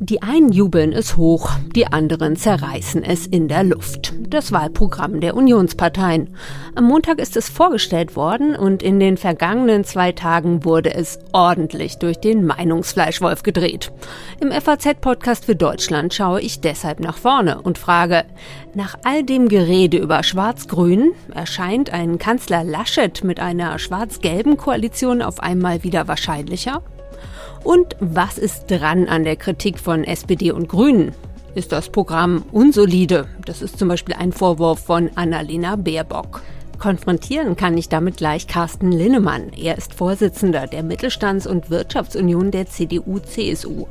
Die 0.00 0.20
einen 0.20 0.50
jubeln 0.50 0.92
es 0.92 1.16
hoch, 1.16 1.50
die 1.76 1.86
anderen 1.86 2.36
zerreißen 2.36 3.04
es 3.04 3.26
in 3.26 3.46
der 3.46 3.62
Luft. 3.62 4.12
Das 4.32 4.50
Wahlprogramm 4.50 5.20
der 5.20 5.36
Unionsparteien. 5.36 6.34
Am 6.74 6.84
Montag 6.84 7.18
ist 7.18 7.36
es 7.36 7.50
vorgestellt 7.50 8.16
worden 8.16 8.56
und 8.56 8.82
in 8.82 8.98
den 8.98 9.18
vergangenen 9.18 9.84
zwei 9.84 10.12
Tagen 10.12 10.64
wurde 10.64 10.94
es 10.94 11.18
ordentlich 11.32 11.98
durch 11.98 12.18
den 12.18 12.46
Meinungsfleischwolf 12.46 13.42
gedreht. 13.42 13.92
Im 14.40 14.50
FAZ-Podcast 14.50 15.44
für 15.44 15.54
Deutschland 15.54 16.14
schaue 16.14 16.40
ich 16.40 16.62
deshalb 16.62 17.00
nach 17.00 17.18
vorne 17.18 17.60
und 17.60 17.76
frage, 17.76 18.24
nach 18.72 18.96
all 19.04 19.22
dem 19.22 19.50
Gerede 19.50 19.98
über 19.98 20.22
Schwarz-Grün 20.22 21.12
erscheint 21.34 21.90
ein 21.90 22.16
Kanzler 22.16 22.64
Laschet 22.64 23.22
mit 23.24 23.38
einer 23.38 23.78
schwarz-gelben 23.78 24.56
Koalition 24.56 25.20
auf 25.20 25.40
einmal 25.40 25.84
wieder 25.84 26.08
wahrscheinlicher? 26.08 26.80
Und 27.64 27.96
was 28.00 28.38
ist 28.38 28.70
dran 28.70 29.08
an 29.10 29.24
der 29.24 29.36
Kritik 29.36 29.78
von 29.78 30.04
SPD 30.04 30.52
und 30.52 30.70
Grünen? 30.70 31.12
Ist 31.54 31.70
das 31.70 31.90
Programm 31.90 32.46
unsolide? 32.50 33.26
Das 33.44 33.60
ist 33.60 33.78
zum 33.78 33.88
Beispiel 33.88 34.14
ein 34.14 34.32
Vorwurf 34.32 34.80
von 34.80 35.10
Annalena 35.16 35.76
Baerbock. 35.76 36.40
Konfrontieren 36.78 37.56
kann 37.56 37.76
ich 37.76 37.90
damit 37.90 38.16
gleich 38.16 38.46
Carsten 38.46 38.90
Linnemann. 38.90 39.52
Er 39.52 39.76
ist 39.76 39.92
Vorsitzender 39.92 40.66
der 40.66 40.82
Mittelstands- 40.82 41.46
und 41.46 41.68
Wirtschaftsunion 41.68 42.50
der 42.50 42.68
CDU-CSU. 42.68 43.86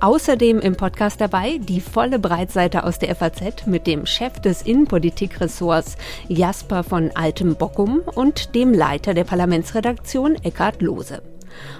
Außerdem 0.00 0.58
im 0.58 0.74
Podcast 0.74 1.20
dabei 1.20 1.58
die 1.58 1.80
volle 1.80 2.18
Breitseite 2.18 2.82
aus 2.82 2.98
der 2.98 3.14
FAZ 3.14 3.66
mit 3.66 3.86
dem 3.86 4.04
Chef 4.04 4.40
des 4.40 4.62
Innenpolitikressorts 4.62 5.96
Jasper 6.26 6.82
von 6.82 7.12
Altem 7.14 7.54
Bockum 7.54 8.02
und 8.14 8.56
dem 8.56 8.72
Leiter 8.74 9.14
der 9.14 9.24
Parlamentsredaktion 9.24 10.34
Eckhard 10.42 10.82
Lohse. 10.82 11.22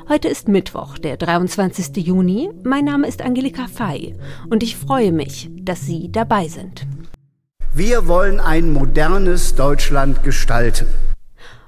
Heute 0.08 0.28
ist 0.28 0.48
Mittwoch, 0.48 0.98
der 0.98 1.16
23. 1.16 1.96
Juni. 1.96 2.50
Mein 2.64 2.84
Name 2.84 3.06
ist 3.06 3.22
Angelika 3.22 3.66
Fei 3.66 4.14
und 4.50 4.62
ich 4.62 4.76
freue 4.76 5.12
mich, 5.12 5.50
dass 5.60 5.86
Sie 5.86 6.10
dabei 6.10 6.48
sind. 6.48 6.86
Wir 7.74 8.08
wollen 8.08 8.40
ein 8.40 8.72
modernes 8.72 9.54
Deutschland 9.54 10.24
gestalten. 10.24 10.86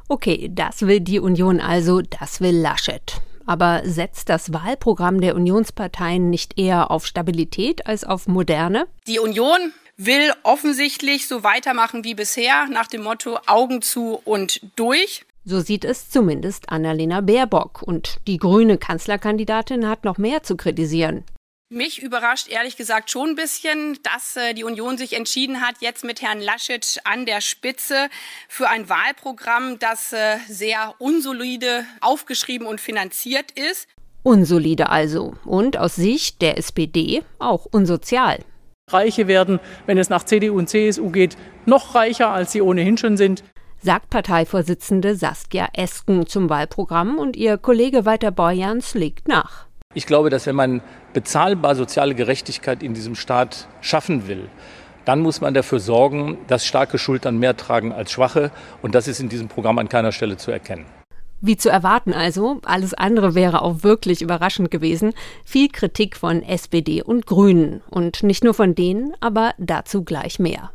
Okay, 0.09 0.51
das 0.53 0.83
will 0.83 1.01
die 1.01 1.21
Union 1.21 1.61
also, 1.61 2.01
das 2.03 2.41
will 2.41 2.57
Laschet. 2.57 3.21
Aber 3.47 3.83
setzt 3.85 4.29
das 4.29 4.53
Wahlprogramm 4.53 5.21
der 5.21 5.37
Unionsparteien 5.37 6.31
nicht 6.31 6.59
eher 6.59 6.91
auf 6.91 7.07
Stabilität 7.07 7.87
als 7.87 8.05
auf 8.05 8.27
Moderne? 8.27 8.87
Die 9.07 9.19
Union 9.19 9.73
will 9.97 10.33
offensichtlich 10.43 11.29
so 11.29 11.45
weitermachen 11.45 12.05
wie 12.05 12.15
bisher, 12.15 12.67
nach 12.67 12.87
dem 12.87 13.03
Motto 13.03 13.39
Augen 13.47 13.83
zu 13.83 14.21
und 14.25 14.61
durch. 14.77 15.27
So 15.45 15.61
sieht 15.61 15.85
es 15.85 16.11
zumindest 16.11 16.71
Annalena 16.71 17.23
Baerbock. 17.23 17.83
Und 17.83 18.19
die 18.27 18.37
grüne 18.37 18.77
Kanzlerkandidatin 18.77 19.89
hat 19.89 20.05
noch 20.05 20.19
mehr 20.19 20.43
zu 20.43 20.57
kritisieren. 20.57 21.25
Mich 21.73 22.03
überrascht 22.03 22.49
ehrlich 22.49 22.77
gesagt 22.77 23.13
schon 23.13 23.31
ein 23.31 23.35
bisschen, 23.37 23.97
dass 24.03 24.35
äh, 24.37 24.55
die 24.55 24.65
Union 24.65 24.99
sich 24.99 25.13
entschieden 25.13 25.61
hat, 25.61 25.77
jetzt 25.81 26.03
mit 26.03 26.21
Herrn 26.21 26.41
Laschet 26.41 27.01
an 27.05 27.27
der 27.27 27.41
Spitze 27.41 28.09
für 28.49 28.69
ein 28.69 28.89
Wahlprogramm, 28.89 29.79
das 29.79 30.13
äh, 30.13 30.39
sehr 30.49 30.97
unsolide 30.99 31.85
aufgeschrieben 32.01 32.67
und 32.67 32.81
finanziert 32.81 33.53
ist. 33.53 33.87
Unsolide 34.25 34.89
also 34.89 35.35
und 35.45 35.77
aus 35.77 35.95
Sicht 35.95 36.43
der 36.43 36.59
SPD 36.59 37.23
auch 37.39 37.67
unsozial. 37.67 38.41
Reiche 38.91 39.29
werden, 39.29 39.61
wenn 39.87 39.97
es 39.97 40.11
nach 40.11 40.25
CDU 40.25 40.59
und 40.59 40.69
CSU 40.69 41.11
geht, 41.11 41.37
noch 41.67 41.95
reicher, 41.95 42.31
als 42.31 42.51
sie 42.51 42.63
ohnehin 42.63 42.99
schon 42.99 43.17
sind 43.17 43.45
sagt 43.83 44.11
Parteivorsitzende 44.11 45.17
Saskia 45.17 45.69
Esken 45.73 46.27
zum 46.27 46.51
Wahlprogramm 46.51 47.19
und 47.19 47.37
ihr 47.37 47.59
Kollege 47.59 48.05
Walter 48.05 48.31
Borjans 48.31 48.95
legt 48.95 49.29
nach. 49.29 49.67
Ich 49.95 50.07
glaube, 50.07 50.31
dass 50.31 50.47
wenn 50.47 50.55
man 50.55 50.83
bezahlbar 51.13 51.75
soziale 51.75 52.15
Gerechtigkeit 52.15 52.83
in 52.83 52.95
diesem 52.95 53.17
Staat 53.17 53.67
schaffen 53.81 54.29
will, 54.29 54.49
dann 55.05 55.21
muss 55.21 55.41
man 55.41 55.55
dafür 55.55 55.81
sorgen, 55.81 56.39
dass 56.47 56.67
starke 56.67 56.99
Schultern 56.99 57.39
mehr 57.39 57.57
tragen 57.57 57.93
als 57.93 58.13
schwache. 58.13 58.53
Und 58.83 58.95
das 58.95 59.09
ist 59.09 59.19
in 59.19 59.29
diesem 59.29 59.49
Programm 59.49 59.79
an 59.79 59.89
keiner 59.89 60.13
Stelle 60.13 60.37
zu 60.37 60.51
erkennen. 60.51 60.85
Wie 61.41 61.57
zu 61.57 61.71
erwarten 61.71 62.13
also, 62.13 62.61
alles 62.67 62.93
andere 62.93 63.35
wäre 63.35 63.63
auch 63.63 63.83
wirklich 63.83 64.21
überraschend 64.21 64.71
gewesen. 64.71 65.15
Viel 65.45 65.69
Kritik 65.69 66.17
von 66.17 66.43
SPD 66.43 67.03
und 67.03 67.27
Grünen. 67.27 67.83
Und 67.89 68.23
nicht 68.23 68.45
nur 68.45 68.53
von 68.53 68.75
denen, 68.75 69.15
aber 69.21 69.55
dazu 69.59 70.05
gleich 70.05 70.39
mehr. 70.39 70.71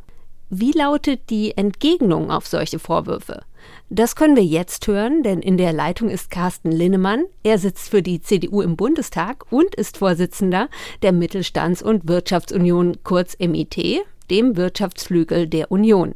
Wie 0.48 0.70
lautet 0.70 1.28
die 1.28 1.56
Entgegnung 1.56 2.30
auf 2.30 2.46
solche 2.46 2.78
Vorwürfe? 2.78 3.42
Das 3.90 4.14
können 4.14 4.36
wir 4.36 4.44
jetzt 4.44 4.86
hören, 4.86 5.24
denn 5.24 5.40
in 5.40 5.56
der 5.56 5.72
Leitung 5.72 6.08
ist 6.08 6.30
Carsten 6.30 6.70
Linnemann. 6.70 7.24
Er 7.42 7.58
sitzt 7.58 7.88
für 7.88 8.00
die 8.00 8.20
CDU 8.20 8.62
im 8.62 8.76
Bundestag 8.76 9.44
und 9.50 9.74
ist 9.74 9.96
Vorsitzender 9.96 10.68
der 11.02 11.12
Mittelstands- 11.12 11.82
und 11.82 12.06
Wirtschaftsunion, 12.06 12.98
kurz 13.02 13.36
MIT, 13.40 14.04
dem 14.30 14.56
Wirtschaftsflügel 14.56 15.48
der 15.48 15.72
Union. 15.72 16.14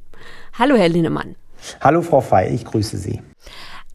Hallo, 0.57 0.77
Herr 0.77 0.91
Linnemann. 0.91 1.35
Hallo, 1.81 2.01
Frau 2.01 2.21
Fey, 2.21 2.55
ich 2.55 2.65
grüße 2.65 2.99
Sie. 2.99 3.21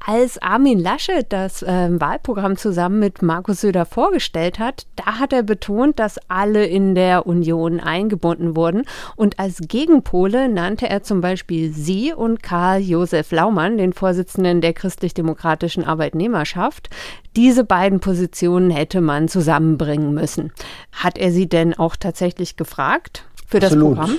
Als 0.08 0.40
Armin 0.40 0.80
Laschet 0.80 1.26
das 1.30 1.64
äh, 1.64 1.90
Wahlprogramm 2.00 2.58
zusammen 2.58 3.00
mit 3.00 3.24
Markus 3.24 3.62
Söder 3.62 3.88
vorgestellt 3.88 4.60
hat, 4.60 4.86
da 4.96 5.18
hat 5.20 5.34
er 5.34 5.42
betont, 5.42 5.98
dass 5.98 6.20
alle 6.28 6.64
in 6.68 6.94
der 6.94 7.26
Union 7.26 7.80
eingebunden 7.80 8.56
wurden. 8.56 8.84
Und 9.16 9.40
als 9.40 9.62
Gegenpole 9.68 10.48
nannte 10.48 10.88
er 10.88 11.02
zum 11.02 11.22
Beispiel 11.22 11.74
Sie 11.74 12.14
und 12.14 12.44
Karl 12.44 12.82
Josef 12.82 13.32
Laumann, 13.32 13.80
den 13.80 13.94
Vorsitzenden 13.94 14.62
der 14.62 14.74
christlich-demokratischen 14.74 15.84
Arbeitnehmerschaft. 15.84 16.92
Diese 17.36 17.64
beiden 17.64 18.00
Positionen 18.00 18.70
hätte 18.70 19.02
man 19.02 19.28
zusammenbringen 19.28 20.14
müssen. 20.14 20.54
Hat 20.92 21.18
er 21.18 21.32
Sie 21.32 21.50
denn 21.50 21.74
auch 21.74 21.96
tatsächlich 21.96 22.58
gefragt 22.58 23.26
für 23.48 23.60
das 23.60 23.72
Absolut. 23.72 23.96
Programm? 23.96 24.18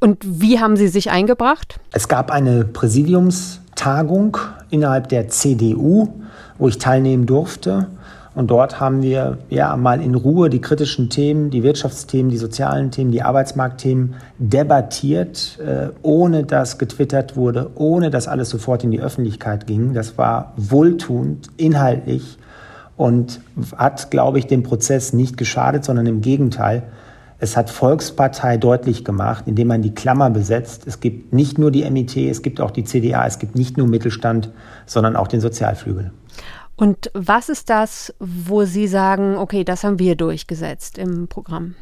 Und 0.00 0.18
wie 0.24 0.58
haben 0.58 0.76
Sie 0.76 0.88
sich 0.88 1.10
eingebracht? 1.10 1.78
Es 1.92 2.08
gab 2.08 2.30
eine 2.30 2.64
Präsidiums- 2.64 3.60
Tagung 3.80 4.36
innerhalb 4.68 5.08
der 5.08 5.28
CDU, 5.28 6.08
wo 6.58 6.68
ich 6.68 6.76
teilnehmen 6.76 7.24
durfte. 7.24 7.86
Und 8.34 8.50
dort 8.50 8.78
haben 8.78 9.02
wir 9.02 9.38
ja 9.48 9.74
mal 9.76 10.02
in 10.02 10.14
Ruhe 10.14 10.50
die 10.50 10.60
kritischen 10.60 11.08
Themen, 11.08 11.48
die 11.48 11.62
Wirtschaftsthemen, 11.62 12.30
die 12.30 12.36
sozialen 12.36 12.90
Themen, 12.90 13.10
die 13.10 13.22
Arbeitsmarktthemen 13.22 14.16
debattiert, 14.38 15.58
äh, 15.58 15.88
ohne 16.02 16.44
dass 16.44 16.76
getwittert 16.76 17.36
wurde, 17.36 17.70
ohne 17.74 18.10
dass 18.10 18.28
alles 18.28 18.50
sofort 18.50 18.84
in 18.84 18.90
die 18.90 19.00
Öffentlichkeit 19.00 19.66
ging. 19.66 19.94
Das 19.94 20.18
war 20.18 20.52
wohltuend, 20.58 21.48
inhaltlich 21.56 22.36
und 22.98 23.40
hat, 23.78 24.10
glaube 24.10 24.38
ich, 24.38 24.46
dem 24.46 24.62
Prozess 24.62 25.14
nicht 25.14 25.38
geschadet, 25.38 25.84
sondern 25.84 26.06
im 26.06 26.20
Gegenteil 26.20 26.82
es 27.40 27.56
hat 27.56 27.70
Volkspartei 27.70 28.58
deutlich 28.58 29.04
gemacht, 29.04 29.44
indem 29.46 29.68
man 29.68 29.82
die 29.82 29.94
Klammer 29.94 30.28
besetzt. 30.28 30.86
Es 30.86 31.00
gibt 31.00 31.32
nicht 31.32 31.58
nur 31.58 31.70
die 31.70 31.90
MIT, 31.90 32.16
es 32.16 32.42
gibt 32.42 32.60
auch 32.60 32.70
die 32.70 32.84
CDA, 32.84 33.26
es 33.26 33.38
gibt 33.38 33.56
nicht 33.56 33.78
nur 33.78 33.86
Mittelstand, 33.86 34.50
sondern 34.84 35.16
auch 35.16 35.26
den 35.26 35.40
Sozialflügel. 35.40 36.12
Und 36.76 37.10
was 37.14 37.48
ist 37.48 37.70
das, 37.70 38.14
wo 38.20 38.64
Sie 38.64 38.86
sagen, 38.86 39.36
okay, 39.36 39.64
das 39.64 39.84
haben 39.84 39.98
wir 39.98 40.16
durchgesetzt 40.16 40.98
im 40.98 41.28
Programm? 41.28 41.74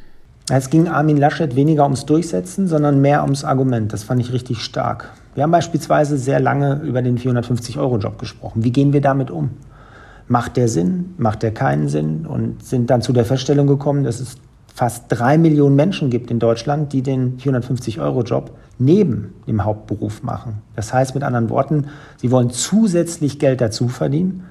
Es 0.50 0.70
ging 0.70 0.88
Armin 0.88 1.18
Laschet 1.18 1.54
weniger 1.56 1.82
ums 1.82 2.06
Durchsetzen, 2.06 2.68
sondern 2.68 3.00
mehr 3.00 3.22
ums 3.22 3.44
Argument. 3.44 3.92
Das 3.92 4.02
fand 4.02 4.20
ich 4.20 4.32
richtig 4.32 4.60
stark. 4.60 5.10
Wir 5.34 5.42
haben 5.42 5.50
beispielsweise 5.50 6.16
sehr 6.18 6.40
lange 6.40 6.80
über 6.84 7.02
den 7.02 7.18
450-Euro-Job 7.18 8.18
gesprochen. 8.18 8.64
Wie 8.64 8.72
gehen 8.72 8.92
wir 8.92 9.00
damit 9.00 9.30
um? 9.30 9.50
Macht 10.26 10.56
der 10.56 10.68
Sinn? 10.68 11.14
Macht 11.18 11.42
der 11.42 11.52
keinen 11.52 11.88
Sinn? 11.88 12.26
Und 12.26 12.64
sind 12.64 12.90
dann 12.90 13.02
zu 13.02 13.12
der 13.12 13.24
Feststellung 13.24 13.66
gekommen, 13.66 14.04
dass 14.04 14.20
es 14.20 14.36
fast 14.78 15.06
drei 15.08 15.38
Millionen 15.38 15.74
Menschen 15.74 16.08
gibt 16.08 16.30
in 16.30 16.38
Deutschland, 16.38 16.92
die 16.92 17.02
den 17.02 17.36
450-Euro-Job 17.38 18.52
neben 18.78 19.34
dem 19.48 19.64
Hauptberuf 19.64 20.22
machen. 20.22 20.62
Das 20.76 20.94
heißt 20.94 21.16
mit 21.16 21.24
anderen 21.24 21.50
Worten, 21.50 21.86
sie 22.18 22.30
wollen 22.30 22.50
zusätzlich 22.50 23.40
Geld 23.40 23.60
dazu 23.60 23.88
verdienen. 23.88 24.44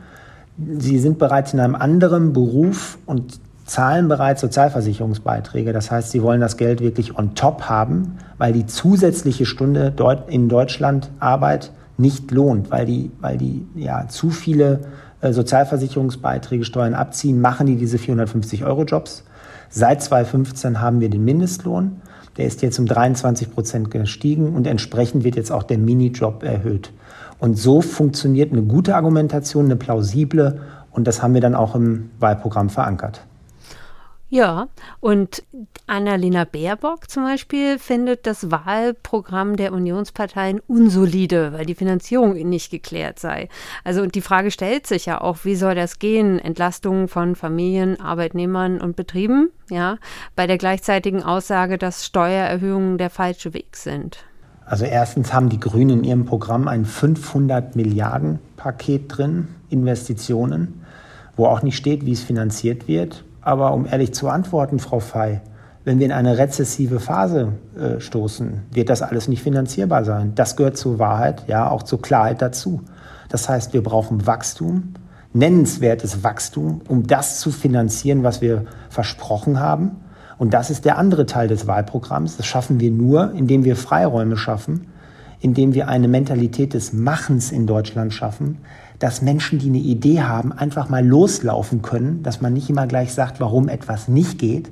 Sie 0.80 1.00
sind 1.00 1.18
bereits 1.18 1.54
in 1.54 1.62
einem 1.62 1.76
anderen 1.76 2.34
Beruf 2.34 2.98
und 3.06 3.40
zahlen 3.64 4.10
bereits 4.10 4.42
Sozialversicherungsbeiträge. 4.42 5.72
Das 5.72 5.92
heißt, 5.92 6.12
sie 6.12 6.22
wollen 6.22 6.42
das 6.42 6.58
Geld 6.58 6.82
wirklich 6.82 7.18
on 7.18 7.34
top 7.34 7.62
haben, 7.62 8.18
weil 8.38 8.52
die 8.52 8.66
zusätzliche 8.66 9.46
Stunde 9.46 9.94
in 10.28 10.50
Deutschland 10.50 11.10
Arbeit 11.22 11.72
nicht 11.98 12.32
lohnt, 12.32 12.70
weil 12.70 12.86
die, 12.86 13.12
weil 13.22 13.38
die 13.38 13.66
ja 13.76 14.10
zu 14.10 14.30
viele 14.32 14.82
äh, 15.22 15.32
Sozialversicherungsbeiträge, 15.32 16.66
Steuern 16.66 16.96
abziehen, 16.96 17.40
machen 17.40 17.66
die 17.66 17.78
diese 17.78 17.98
450 17.98 18.66
Euro 18.66 18.84
Jobs. 18.84 19.24
Seit 19.70 20.02
2015 20.02 20.82
haben 20.82 21.00
wir 21.00 21.10
den 21.10 21.26
Mindestlohn. 21.26 22.02
Der 22.38 22.46
ist 22.46 22.62
jetzt 22.62 22.80
um 22.80 22.86
23 22.86 23.52
Prozent 23.52 23.92
gestiegen 23.92 24.56
und 24.56 24.68
entsprechend 24.68 25.24
wird 25.24 25.36
jetzt 25.36 25.52
auch 25.52 25.64
der 25.64 25.78
Minijob 25.78 26.44
erhöht. 26.44 26.92
Und 27.40 27.58
so 27.58 27.82
funktioniert 27.82 28.52
eine 28.52 28.64
gute 28.64 28.96
Argumentation, 28.96 29.66
eine 29.66 29.76
plausible 29.76 30.62
und 30.92 31.08
das 31.08 31.22
haben 31.22 31.34
wir 31.34 31.42
dann 31.42 31.56
auch 31.56 31.76
im 31.76 32.10
Wahlprogramm 32.20 32.70
verankert. 32.70 33.22
Ja, 34.30 34.68
und 35.00 35.44
Annalena 35.86 36.44
Baerbock 36.44 37.10
zum 37.10 37.24
Beispiel 37.24 37.80
findet 37.80 38.28
das 38.28 38.52
Wahlprogramm 38.52 39.56
der 39.56 39.72
Unionsparteien 39.72 40.60
unsolide, 40.68 41.54
weil 41.54 41.66
die 41.66 41.76
Finanzierung 41.76 42.34
nicht 42.34 42.70
geklärt 42.70 43.20
sei. 43.20 43.48
Also 43.86 44.06
die 44.06 44.22
Frage 44.22 44.52
stellt 44.52 44.86
sich 44.86 45.06
ja 45.06 45.22
auch, 45.22 45.46
wie 45.46 45.56
soll 45.56 45.76
das 45.76 46.00
gehen? 46.00 46.40
Entlastungen 46.40 47.08
von 47.08 47.36
Familien, 47.36 48.02
Arbeitnehmern 48.02 48.82
und 48.82 48.98
Betrieben, 48.98 49.50
ja, 49.70 49.98
bei 50.36 50.46
der 50.46 50.58
gleichzeitigen 50.58 51.24
Aussage, 51.24 51.78
dass 51.78 52.06
Steuererhöhungen 52.06 52.98
der 52.98 53.10
falsche 53.10 53.54
Weg 53.54 53.78
sind. 53.78 54.18
Also 54.66 54.84
erstens 54.84 55.32
haben 55.32 55.48
die 55.48 55.62
Grünen 55.62 56.00
in 56.00 56.04
ihrem 56.04 56.26
Programm 56.26 56.68
ein 56.68 56.84
500 56.84 57.78
Milliarden 57.78 58.40
Paket 58.58 59.04
drin, 59.08 59.48
Investitionen, 59.70 60.84
wo 61.38 61.46
auch 61.46 61.62
nicht 61.62 61.78
steht, 61.78 62.06
wie 62.06 62.12
es 62.12 62.24
finanziert 62.24 62.90
wird. 62.90 63.24
Aber 63.48 63.74
um 63.74 63.86
ehrlich 63.86 64.14
zu 64.14 64.28
antworten, 64.28 64.78
Frau 64.78 65.00
Fey, 65.00 65.40
wenn 65.86 66.00
wir 66.00 66.06
in 66.06 66.12
eine 66.12 66.38
rezessive 66.38 67.00
Phase 67.00 67.54
äh, 67.80 68.02
stoßen, 68.02 68.64
wird 68.74 68.90
das 68.90 69.02
alles 69.02 69.30
nicht 69.30 69.42
finanzierbar 69.42 70.04
sein. 70.04 70.34
Das 70.36 70.58
gehört 70.58 70.76
zur 70.76 71.00
Wahrheit, 71.00 71.46
ja, 71.48 71.70
auch 71.70 71.84
zur 71.84 72.02
Klarheit 72.02 72.42
dazu. 72.42 72.82
Das 73.30 73.48
heißt, 73.48 73.72
wir 73.72 73.82
brauchen 73.82 74.28
Wachstum, 74.28 74.96
nennenswertes 75.32 76.26
Wachstum, 76.26 76.82
um 76.90 77.08
das 77.08 77.40
zu 77.40 77.52
finanzieren, 77.52 78.22
was 78.22 78.42
wir 78.42 78.66
versprochen 78.90 79.62
haben. 79.62 79.92
Und 80.38 80.54
das 80.54 80.70
ist 80.70 80.84
der 80.84 80.98
andere 80.98 81.26
Teil 81.26 81.48
des 81.48 81.68
Wahlprogramms. 81.68 82.36
Das 82.36 82.46
schaffen 82.46 82.82
wir 82.82 82.92
nur, 82.92 83.32
indem 83.32 83.64
wir 83.64 83.78
Freiräume 83.78 84.36
schaffen, 84.36 84.88
indem 85.40 85.74
wir 85.74 85.88
eine 85.88 86.10
Mentalität 86.10 86.74
des 86.74 86.92
Machens 86.92 87.54
in 87.54 87.66
Deutschland 87.66 88.12
schaffen, 88.12 88.58
dass 89.00 89.22
Menschen, 89.22 89.60
die 89.60 89.68
eine 89.68 89.78
Idee 89.78 90.22
haben, 90.22 90.52
einfach 90.52 90.90
mal 90.90 91.06
loslaufen 91.06 91.82
können, 91.82 92.24
dass 92.24 92.42
man 92.42 92.54
nicht 92.54 92.70
immer 92.70 92.88
gleich 92.88 93.14
sagt, 93.14 93.40
warum 93.40 93.70
etwas 93.70 94.08
nicht 94.08 94.40
geht. 94.40 94.72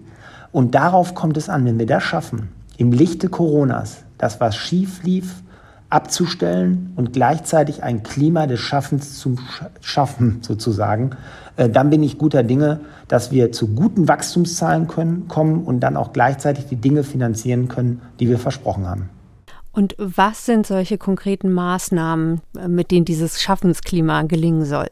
Und 0.52 0.74
darauf 0.74 1.14
kommt 1.14 1.38
es 1.38 1.50
an, 1.50 1.66
wenn 1.66 1.78
wir 1.78 1.86
das 1.86 2.04
schaffen, 2.04 2.50
im 2.78 2.92
Lichte 2.92 3.30
Coronas, 3.30 4.04
das, 4.18 4.40
was 4.40 4.56
schief 4.56 5.04
lief, 5.04 5.44
abzustellen 5.90 6.92
und 6.96 7.14
gleichzeitig 7.14 7.84
ein 7.84 8.04
Klima 8.04 8.48
des 8.48 8.60
Schaffens 8.60 9.20
zu 9.20 9.36
schaffen, 9.82 10.40
sozusagen, 10.42 11.12
äh, 11.58 11.70
dann 11.70 11.90
bin 11.90 12.04
ich 12.04 12.18
guter 12.18 12.44
Dinge, 12.44 12.82
dass 13.08 13.32
wir 13.32 13.52
zu 13.52 13.68
guten 13.68 14.08
Wachstumszahlen 14.08 14.88
können, 14.88 15.28
kommen 15.28 15.64
und 15.64 15.80
dann 15.80 15.96
auch 15.96 16.12
gleichzeitig 16.12 16.66
die 16.66 16.76
Dinge 16.76 17.04
finanzieren 17.04 17.68
können, 17.68 18.02
die 18.20 18.28
wir 18.28 18.40
versprochen 18.40 18.88
haben. 18.88 19.10
Und 19.76 19.94
was 19.98 20.46
sind 20.46 20.66
solche 20.66 20.98
konkreten 20.98 21.52
Maßnahmen, 21.52 22.40
mit 22.68 22.92
denen 22.92 23.04
dieses 23.04 23.42
Schaffensklima 23.42 24.24
gelingen 24.24 24.64
soll? 24.64 24.88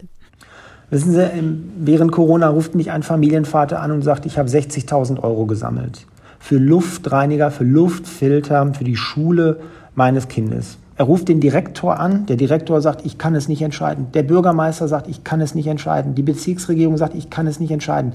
Wissen 0.90 1.12
Sie, 1.12 1.30
während 1.78 2.12
Corona 2.12 2.50
ruft 2.50 2.74
mich 2.74 2.90
ein 2.90 3.02
Familienvater 3.02 3.80
an 3.80 3.90
und 3.92 4.02
sagt, 4.02 4.26
ich 4.26 4.38
habe 4.38 4.48
60.000 4.48 5.22
Euro 5.22 5.46
gesammelt. 5.46 6.06
Für 6.38 6.58
Luftreiniger, 6.58 7.50
für 7.50 7.64
Luftfilter, 7.64 8.74
für 8.74 8.84
die 8.84 8.96
Schule 8.96 9.60
meines 9.94 10.28
Kindes. 10.28 10.76
Er 10.96 11.06
ruft 11.06 11.28
den 11.28 11.40
Direktor 11.40 11.98
an, 11.98 12.26
der 12.26 12.36
Direktor 12.36 12.82
sagt, 12.82 13.06
ich 13.06 13.16
kann 13.16 13.34
es 13.34 13.48
nicht 13.48 13.62
entscheiden. 13.62 14.08
Der 14.12 14.22
Bürgermeister 14.22 14.86
sagt, 14.86 15.08
ich 15.08 15.24
kann 15.24 15.40
es 15.40 15.54
nicht 15.54 15.66
entscheiden. 15.66 16.14
Die 16.14 16.22
Bezirksregierung 16.22 16.98
sagt, 16.98 17.14
ich 17.14 17.30
kann 17.30 17.46
es 17.46 17.58
nicht 17.58 17.70
entscheiden. 17.70 18.12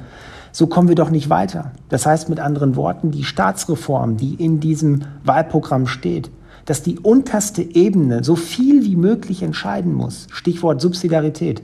So 0.52 0.68
kommen 0.68 0.88
wir 0.88 0.96
doch 0.96 1.10
nicht 1.10 1.32
weiter. 1.32 1.72
Das 1.90 2.06
heißt 2.06 2.30
mit 2.30 2.40
anderen 2.40 2.76
Worten, 2.76 3.10
die 3.10 3.24
Staatsreform, 3.24 4.18
die 4.18 4.36
in 4.36 4.60
diesem 4.60 5.02
Wahlprogramm 5.24 5.88
steht, 5.88 6.30
dass 6.66 6.84
die 6.84 7.00
unterste 7.00 7.62
Ebene 7.62 8.24
so 8.24 8.36
viel 8.36 8.84
wie 8.84 8.96
möglich 8.96 9.44
entscheiden 9.44 9.94
muss, 9.94 10.28
Stichwort 10.32 10.82
Subsidiarität, 10.82 11.62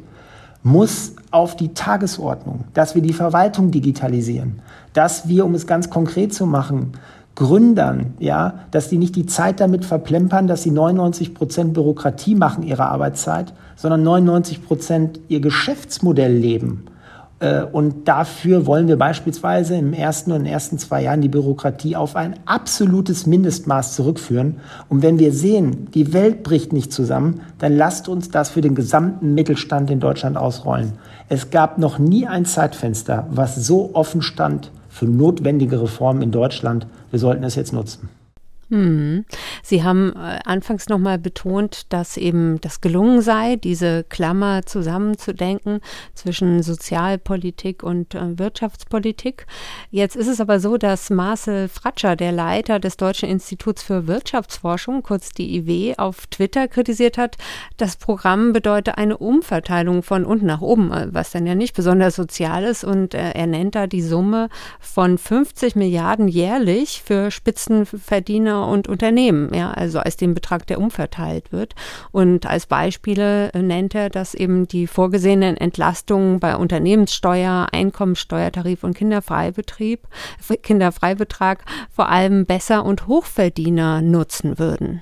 muss 0.64 1.14
auf 1.32 1.56
die 1.56 1.74
Tagesordnung, 1.74 2.66
dass 2.74 2.96
wir 2.96 3.02
die 3.02 3.14
Verwaltung 3.14 3.72
digitalisieren, 3.72 4.62
dass 4.94 5.28
wir, 5.28 5.46
um 5.46 5.54
es 5.54 5.68
ganz 5.68 5.90
konkret 5.90 6.34
zu 6.34 6.46
machen, 6.46 6.94
Gründern, 7.36 8.14
ja, 8.20 8.62
dass 8.72 8.90
die 8.90 8.98
nicht 8.98 9.16
die 9.16 9.26
Zeit 9.26 9.60
damit 9.60 9.84
verplempern, 9.84 10.48
dass 10.48 10.64
sie 10.64 10.72
99 10.72 11.34
Prozent 11.34 11.74
Bürokratie 11.74 12.34
machen 12.34 12.64
ihrer 12.64 12.90
Arbeitszeit, 12.90 13.54
sondern 13.76 14.04
99 14.04 14.66
Prozent 14.66 15.20
ihr 15.28 15.42
Geschäftsmodell 15.42 16.34
leben 16.34 16.86
und 17.74 18.08
dafür 18.08 18.66
wollen 18.66 18.88
wir 18.88 18.98
beispielsweise 18.98 19.76
im 19.76 19.92
ersten 19.92 20.32
und 20.32 20.46
ersten 20.46 20.78
zwei 20.78 21.04
Jahren 21.04 21.20
die 21.20 21.28
Bürokratie 21.28 21.98
auf 21.98 22.16
ein 22.16 22.40
absolutes 22.46 23.26
Mindestmaß 23.26 23.94
zurückführen. 23.94 24.62
Und 24.88 25.04
wenn 25.04 25.20
wir 25.20 25.34
sehen, 25.34 25.88
die 25.94 26.14
Welt 26.14 26.44
bricht 26.44 26.72
nicht 26.72 26.94
zusammen, 26.94 27.42
dann 27.60 27.76
lasst 27.76 28.08
uns 28.08 28.30
das 28.30 28.52
für 28.52 28.62
den 28.62 28.74
gesamten 28.74 29.34
Mittelstand 29.34 29.92
in 29.92 30.00
Deutschland 30.00 30.38
ausrollen. 30.38 30.94
Es 31.28 31.50
gab 31.50 31.78
noch 31.78 32.00
nie 32.00 32.26
ein 32.26 32.46
Zeitfenster, 32.46 33.28
was 33.30 33.56
so 33.56 33.94
offen 33.94 34.22
stand 34.22 34.72
für 34.88 35.06
notwendige 35.06 35.82
Reformen 35.82 36.22
in 36.22 36.32
Deutschland. 36.32 36.88
Wir 37.12 37.20
sollten 37.20 37.44
es 37.44 37.56
jetzt 37.56 37.74
nutzen. 37.74 38.10
Hm. 38.70 39.26
Sie 39.62 39.84
haben 39.84 40.14
äh, 40.16 40.40
anfangs 40.44 40.90
nochmal 40.90 41.20
betont, 41.20 41.94
dass 41.94 42.18
eben 42.18 42.60
das 42.62 42.82
gelungen 42.82 43.22
sei, 43.22 43.58
diese 43.58 44.04
Klammer 44.04 44.66
zusammenzudenken 44.66 45.82
zwischen 46.16 46.64
Sozialpolitik 46.64 47.84
und 47.84 48.16
äh, 48.16 48.40
Wirtschaftspolitik. 48.40 49.46
Jetzt 49.92 50.16
ist 50.16 50.28
es 50.28 50.42
aber 50.42 50.60
so, 50.60 50.78
dass 50.78 51.12
Marcel 51.12 51.68
Fratscher, 51.68 52.16
der 52.16 52.32
Leiter 52.32 52.80
des 52.80 52.98
Deutschen 52.98 53.30
Instituts 53.30 53.84
für 53.84 54.08
Wirtschaftsforschung, 54.08 55.04
kurz 55.04 55.30
die 55.30 55.58
IW, 55.58 55.98
auf 55.98 56.26
Twitter 56.26 56.68
kritisiert 56.68 57.20
hat, 57.20 57.38
das 57.78 57.98
Programm 57.98 58.52
bedeute 58.52 58.98
eine 58.98 59.18
Umverteilung 59.18 60.02
von 60.02 60.26
unten 60.26 60.48
nach 60.48 60.62
oben, 60.62 60.92
äh, 60.92 61.08
was 61.12 61.30
dann 61.30 61.46
ja 61.46 61.54
nicht 61.54 61.76
besonders 61.76 62.16
sozial 62.16 62.64
ist. 62.64 62.84
Und 62.84 63.14
er 63.14 63.48
nennt 63.48 63.76
da 63.76 63.86
die 63.86 64.02
Summe 64.02 64.50
von 64.80 65.20
50 65.20 65.76
Milliarden 65.76 66.28
jährlich 66.28 67.04
für 67.06 67.30
Spitzenverdiener 67.30 68.55
und 68.64 68.88
Unternehmen, 68.88 69.54
ja, 69.54 69.72
also 69.72 70.00
als 70.00 70.18
den 70.18 70.34
Betrag, 70.34 70.68
der 70.68 70.80
umverteilt 70.80 71.52
wird. 71.52 71.76
Und 72.12 72.46
als 72.46 72.66
Beispiele 72.66 73.52
äh, 73.54 73.62
nennt 73.62 73.96
er, 73.96 74.10
dass 74.10 74.34
eben 74.34 74.68
die 74.68 74.88
vorgesehenen 74.88 75.58
Entlastungen 75.58 76.40
bei 76.40 76.56
Unternehmenssteuer, 76.56 77.68
Einkommensteuertarif 77.72 78.84
und 78.84 78.96
Kinderfreibetrieb, 78.96 80.08
Kinderfreibetrag 80.62 81.64
vor 81.92 82.10
allem 82.10 82.46
Besser- 82.46 82.86
und 82.86 83.08
Hochverdiener 83.08 84.02
nutzen 84.02 84.60
würden. 84.60 85.02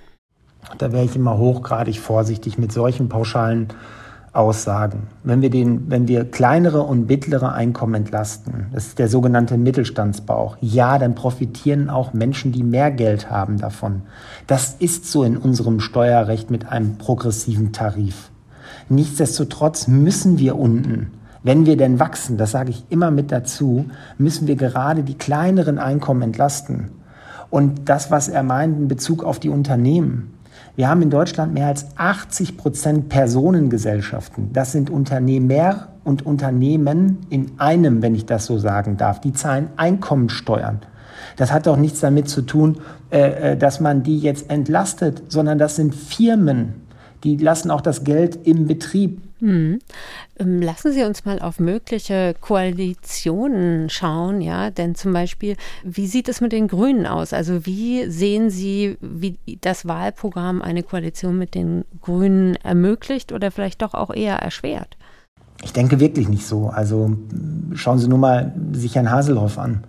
Da 0.78 0.92
wäre 0.92 1.06
ich 1.06 1.16
immer 1.16 1.38
hochgradig 1.38 2.00
vorsichtig 2.00 2.58
mit 2.58 2.72
solchen 2.72 3.10
pauschalen 3.10 3.68
Aussagen. 4.34 5.08
Wenn 5.24 5.44
wir, 5.44 5.52
den, 5.52 5.90
wenn 5.92 6.08
wir 6.08 6.26
kleinere 6.26 6.82
und 6.82 7.08
mittlere 7.08 7.54
Einkommen 7.54 7.94
entlasten, 7.94 8.66
das 8.74 8.88
ist 8.88 9.00
der 9.00 9.08
sogenannte 9.08 9.58
Mittelstandsbauch, 9.58 10.58
ja, 10.60 10.98
dann 10.98 11.14
profitieren 11.14 11.90
auch 11.90 12.14
Menschen, 12.14 12.52
die 12.52 12.64
mehr 12.64 12.90
Geld 12.90 13.30
haben 13.30 13.60
davon. 13.60 14.02
Das 14.48 14.76
ist 14.80 15.06
so 15.06 15.24
in 15.24 15.38
unserem 15.38 15.80
Steuerrecht 15.80 16.50
mit 16.50 16.68
einem 16.68 16.98
progressiven 16.98 17.74
Tarif. 17.74 18.32
Nichtsdestotrotz 18.90 19.88
müssen 19.88 20.40
wir 20.40 20.58
unten, 20.58 21.12
wenn 21.44 21.66
wir 21.66 21.78
denn 21.78 22.00
wachsen, 22.00 22.38
das 22.38 22.52
sage 22.52 22.72
ich 22.72 22.86
immer 22.90 23.12
mit 23.12 23.32
dazu, 23.32 23.86
müssen 24.18 24.48
wir 24.48 24.56
gerade 24.56 25.04
die 25.04 25.18
kleineren 25.18 25.78
Einkommen 25.78 26.22
entlasten. 26.24 26.90
Und 27.50 27.88
das, 27.88 28.10
was 28.10 28.30
er 28.30 28.42
meint 28.42 28.80
in 28.80 28.88
Bezug 28.88 29.24
auf 29.24 29.40
die 29.40 29.50
Unternehmen, 29.50 30.34
wir 30.76 30.90
haben 30.90 31.02
in 31.04 31.12
Deutschland 31.12 31.54
mehr 31.54 31.68
als 31.68 31.86
80 31.98 32.58
Prozent 32.58 33.10
Personengesellschaften. 33.10 34.52
Das 34.54 34.72
sind 34.72 34.90
Unternehmer 34.90 35.90
und 36.04 36.26
Unternehmen 36.26 37.20
in 37.30 37.52
einem, 37.60 38.02
wenn 38.02 38.16
ich 38.16 38.26
das 38.26 38.46
so 38.46 38.58
sagen 38.58 38.98
darf. 38.98 39.22
Die 39.22 39.34
zahlen 39.34 39.70
Einkommensteuern. 39.78 40.80
Das 41.38 41.52
hat 41.52 41.68
doch 41.68 41.78
nichts 41.78 42.00
damit 42.00 42.28
zu 42.28 42.42
tun, 42.42 42.78
äh, 43.12 43.52
äh, 43.52 43.58
dass 43.58 43.80
man 43.80 44.04
die 44.04 44.18
jetzt 44.20 44.50
entlastet, 44.50 45.24
sondern 45.28 45.58
das 45.60 45.76
sind 45.76 45.94
Firmen, 45.94 46.74
die 47.24 47.38
lassen 47.38 47.72
auch 47.72 47.82
das 47.82 48.04
Geld 48.04 48.48
im 48.48 48.68
Betrieb. 48.68 49.22
Hm. 49.44 49.80
Lassen 50.38 50.94
Sie 50.94 51.04
uns 51.04 51.26
mal 51.26 51.40
auf 51.40 51.60
mögliche 51.60 52.34
Koalitionen 52.40 53.90
schauen, 53.90 54.40
ja, 54.40 54.70
denn 54.72 54.96
zum 54.96 55.12
Beispiel, 55.12 55.58
wie 55.84 56.08
sieht 56.08 56.30
es 56.30 56.40
mit 56.40 56.54
den 56.54 56.70
Grünen 56.70 57.06
aus? 57.06 57.34
Also 57.34 57.66
wie 57.66 58.10
sehen 58.10 58.50
Sie, 58.50 58.98
wie 59.02 59.38
das 59.60 59.86
Wahlprogramm 59.86 60.62
eine 60.62 60.82
Koalition 60.82 61.38
mit 61.38 61.56
den 61.56 61.84
Grünen 62.00 62.56
ermöglicht 62.64 63.34
oder 63.34 63.52
vielleicht 63.52 63.82
doch 63.82 63.94
auch 63.94 64.14
eher 64.14 64.38
erschwert? 64.38 64.96
Ich 65.62 65.74
denke 65.74 66.00
wirklich 66.00 66.30
nicht 66.30 66.46
so. 66.46 66.70
Also 66.70 67.18
schauen 67.74 68.00
Sie 68.00 68.08
nur 68.08 68.20
mal 68.20 68.54
sich 68.72 68.96
Herrn 68.96 69.12
Haselhoff 69.12 69.58
an, 69.58 69.84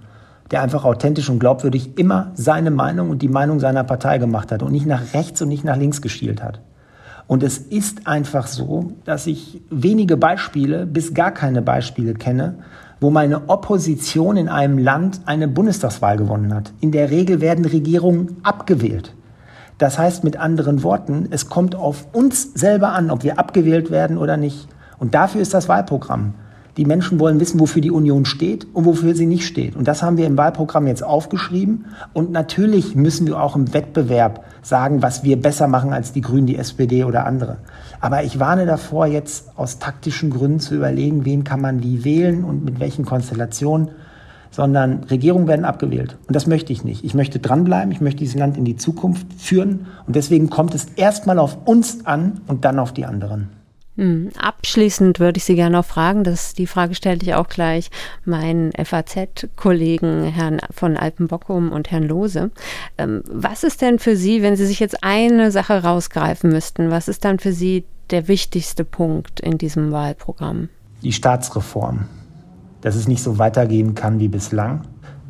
der 0.51 0.63
einfach 0.63 0.85
authentisch 0.85 1.31
und 1.31 1.39
glaubwürdig 1.39 1.97
immer 1.97 2.33
seine 2.35 2.73
Meinung 2.73 3.09
und 3.09 3.23
die 3.23 3.29
Meinung 3.29 3.61
seiner 3.61 3.85
Partei 3.85 4.19
gemacht 4.19 4.51
hat 4.51 4.65
und 4.65 4.73
nicht 4.73 4.87
nach 4.87 5.15
rechts 5.15 5.41
und 5.43 5.49
nicht 5.49 5.63
nach 5.63 5.77
links 5.77 6.03
geschielt 6.03 6.43
hat. 6.43 6.61
Und 7.27 7.43
es 7.43 7.59
ist 7.59 8.07
einfach 8.07 8.47
so, 8.47 8.93
dass 9.05 9.27
ich 9.27 9.63
wenige 9.71 10.17
Beispiele 10.17 10.87
bis 10.87 11.15
gar 11.15 11.31
keine 11.31 11.63
Beispiele 11.63 12.15
kenne, 12.15 12.59
wo 13.01 13.11
meine 13.11 13.49
Opposition 13.49 14.37
in 14.37 14.49
einem 14.49 14.79
Land 14.79 15.21
eine 15.27 15.49
Bundestagswahl 15.49 16.17
gewonnen 16.17 16.55
hat. 16.55 16.73
In 16.81 16.93
der 16.93 17.11
Regel 17.11 17.41
werden 17.41 17.65
Regierungen 17.65 18.37
abgewählt. 18.43 19.15
Das 19.79 19.99
heißt 19.99 20.23
mit 20.23 20.37
anderen 20.37 20.83
Worten, 20.83 21.27
es 21.31 21.49
kommt 21.49 21.75
auf 21.75 22.07
uns 22.13 22.53
selber 22.55 22.93
an, 22.93 23.11
ob 23.11 23.25
wir 23.25 23.39
abgewählt 23.39 23.91
werden 23.91 24.19
oder 24.19 24.37
nicht. 24.37 24.69
Und 24.99 25.15
dafür 25.15 25.41
ist 25.41 25.55
das 25.55 25.69
Wahlprogramm. 25.69 26.35
Die 26.77 26.85
Menschen 26.85 27.21
wollen 27.21 27.39
wissen, 27.39 27.61
wofür 27.61 27.81
die 27.81 27.93
Union 27.93 28.25
steht 28.25 28.67
und 28.73 28.85
wofür 28.85 29.15
sie 29.15 29.27
nicht 29.27 29.47
steht. 29.47 29.77
Und 29.77 29.87
das 29.87 30.03
haben 30.03 30.17
wir 30.17 30.27
im 30.27 30.37
Wahlprogramm 30.37 30.89
jetzt 30.89 31.05
aufgeschrieben. 31.05 31.87
Und 32.13 32.33
natürlich 32.33 32.97
müssen 32.97 33.27
wir 33.29 33.41
auch 33.41 33.55
im 33.55 33.73
Wettbewerb 33.73 34.45
sagen, 34.63 35.01
was 35.01 35.23
wir 35.23 35.41
besser 35.41 35.69
machen 35.69 35.93
als 35.93 36.13
die 36.13 36.21
Grünen, 36.21 36.47
die 36.47 36.57
SPD 36.57 37.05
oder 37.05 37.27
andere. 37.27 37.59
Aber 38.01 38.25
ich 38.25 38.41
warne 38.41 38.67
davor, 38.67 39.07
jetzt 39.07 39.57
aus 39.57 39.79
taktischen 39.79 40.31
Gründen 40.31 40.59
zu 40.59 40.75
überlegen, 40.75 41.25
wen 41.25 41.45
kann 41.45 41.61
man 41.61 41.83
wie 41.83 42.05
wählen 42.05 42.45
und 42.45 42.65
mit 42.65 42.81
welchen 42.81 43.05
Konstellationen 43.05 43.91
sondern 44.55 45.03
Regierungen 45.11 45.49
werden 45.49 45.65
abgewählt. 45.65 46.17
Und 46.29 46.37
das 46.37 46.47
möchte 46.47 46.73
ich 46.73 46.85
nicht. 46.85 47.05
Ich 47.05 47.13
möchte 47.13 47.41
dranbleiben, 47.41 47.91
ich 47.91 48.01
möchte 48.01 48.21
dieses 48.21 48.37
Land 48.37 48.57
in 48.57 48.65
die 48.65 48.77
Zukunft 48.77 49.27
führen. 49.37 49.87
Und 50.07 50.15
deswegen 50.15 50.49
kommt 50.49 50.77
es 50.77 50.87
erstmal 50.95 51.41
auf 51.41 51.59
uns 51.65 52.07
an 52.07 52.41
und 52.47 52.65
dann 52.65 52.79
auf 52.79 52.93
die 52.93 53.05
anderen. 53.05 53.49
Hm, 53.97 54.31
abschließend 54.37 55.21
würde 55.21 55.39
ich 55.39 55.45
Sie 55.45 55.55
gerne 55.55 55.77
noch 55.77 55.85
fragen, 55.85 56.25
das, 56.25 56.55
die 56.55 56.67
Frage 56.67 56.97
stellte 56.97 57.25
ich 57.27 57.35
auch 57.35 57.49
gleich 57.49 57.91
meinen 58.25 58.73
FAZ-Kollegen 58.73 60.25
Herrn 60.25 60.59
von 60.73 60.97
Alpenbockum 60.97 61.71
und 61.71 61.93
Herrn 61.93 62.03
Lose. 62.03 62.51
Ähm, 62.99 63.23
was 63.31 63.63
ist 63.63 63.83
denn 63.83 64.01
für 64.01 64.17
Sie, 64.17 64.43
wenn 64.43 64.57
Sie 64.57 64.67
sich 64.67 64.81
jetzt 64.81 65.05
eine 65.05 65.53
Sache 65.53 65.85
rausgreifen 65.85 66.51
müssten, 66.51 66.91
was 66.91 67.07
ist 67.07 67.25
dann 67.25 67.39
für 67.39 67.53
Sie 67.53 67.85
der 68.11 68.27
wichtigste 68.27 68.85
Punkt 68.85 69.39
in 69.39 69.59
diesem 69.59 69.93
Wahlprogramm? 69.93 70.71
Die 71.03 71.13
Staatsreform. 71.13 72.07
Dass 72.81 72.97
es 72.97 73.07
nicht 73.07 73.23
so 73.23 73.39
weitergehen 73.39 73.95
kann 73.95 74.19
wie 74.19 74.29
bislang. 74.29 74.83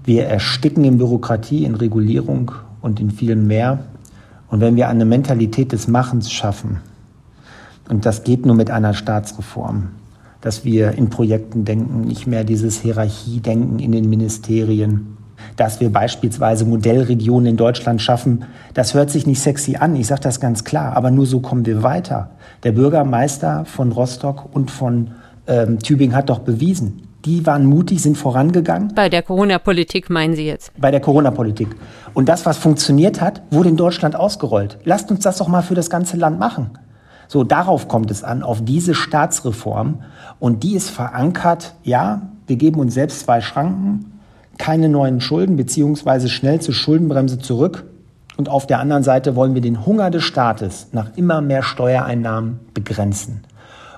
Wir 0.04 0.24
ersticken 0.24 0.84
in 0.84 0.98
Bürokratie, 0.98 1.64
in 1.64 1.74
Regulierung 1.74 2.52
und 2.80 2.98
in 2.98 3.10
vielem 3.10 3.46
mehr. 3.46 3.84
Und 4.48 4.60
wenn 4.60 4.76
wir 4.76 4.88
eine 4.88 5.04
Mentalität 5.04 5.72
des 5.72 5.86
Machens 5.86 6.32
schaffen, 6.32 6.80
und 7.88 8.06
das 8.06 8.24
geht 8.24 8.46
nur 8.46 8.54
mit 8.54 8.70
einer 8.70 8.94
Staatsreform, 8.94 9.88
dass 10.40 10.64
wir 10.64 10.92
in 10.92 11.10
Projekten 11.10 11.64
denken, 11.64 12.02
nicht 12.02 12.26
mehr 12.26 12.44
dieses 12.44 12.80
Hierarchiedenken 12.80 13.78
in 13.78 13.92
den 13.92 14.08
Ministerien, 14.08 15.16
dass 15.56 15.80
wir 15.80 15.92
beispielsweise 15.92 16.64
Modellregionen 16.64 17.46
in 17.46 17.56
Deutschland 17.56 18.00
schaffen. 18.00 18.44
Das 18.72 18.94
hört 18.94 19.10
sich 19.10 19.26
nicht 19.26 19.40
sexy 19.40 19.76
an, 19.76 19.96
ich 19.96 20.06
sage 20.06 20.22
das 20.22 20.40
ganz 20.40 20.64
klar, 20.64 20.96
aber 20.96 21.10
nur 21.10 21.26
so 21.26 21.40
kommen 21.40 21.66
wir 21.66 21.82
weiter. 21.82 22.30
Der 22.62 22.72
Bürgermeister 22.72 23.64
von 23.64 23.92
Rostock 23.92 24.54
und 24.54 24.70
von 24.70 25.10
ähm, 25.46 25.78
Tübingen 25.78 26.16
hat 26.16 26.30
doch 26.30 26.40
bewiesen, 26.40 27.02
die 27.24 27.46
waren 27.46 27.64
mutig, 27.64 28.02
sind 28.02 28.18
vorangegangen. 28.18 28.92
Bei 28.94 29.08
der 29.08 29.22
Corona-Politik 29.22 30.10
meinen 30.10 30.34
Sie 30.34 30.46
jetzt? 30.46 30.72
Bei 30.78 30.90
der 30.90 31.00
Corona-Politik. 31.00 31.68
Und 32.12 32.28
das, 32.28 32.44
was 32.44 32.58
funktioniert 32.58 33.20
hat, 33.20 33.42
wurde 33.50 33.70
in 33.70 33.76
Deutschland 33.76 34.14
ausgerollt. 34.14 34.78
Lasst 34.84 35.10
uns 35.10 35.20
das 35.20 35.38
doch 35.38 35.48
mal 35.48 35.62
für 35.62 35.74
das 35.74 35.88
ganze 35.88 36.18
Land 36.18 36.38
machen. 36.38 36.70
So, 37.34 37.42
darauf 37.42 37.88
kommt 37.88 38.12
es 38.12 38.22
an, 38.22 38.44
auf 38.44 38.64
diese 38.64 38.94
Staatsreform. 38.94 40.04
Und 40.38 40.62
die 40.62 40.76
ist 40.76 40.88
verankert, 40.88 41.74
ja, 41.82 42.22
wir 42.46 42.54
geben 42.54 42.78
uns 42.78 42.94
selbst 42.94 43.18
zwei 43.18 43.40
Schranken, 43.40 44.20
keine 44.56 44.88
neuen 44.88 45.20
Schulden, 45.20 45.56
beziehungsweise 45.56 46.28
schnell 46.28 46.60
zur 46.60 46.74
Schuldenbremse 46.74 47.40
zurück. 47.40 47.86
Und 48.36 48.48
auf 48.48 48.68
der 48.68 48.78
anderen 48.78 49.02
Seite 49.02 49.34
wollen 49.34 49.54
wir 49.54 49.62
den 49.62 49.84
Hunger 49.84 50.12
des 50.12 50.22
Staates 50.22 50.90
nach 50.92 51.16
immer 51.16 51.40
mehr 51.40 51.64
Steuereinnahmen 51.64 52.60
begrenzen. 52.72 53.42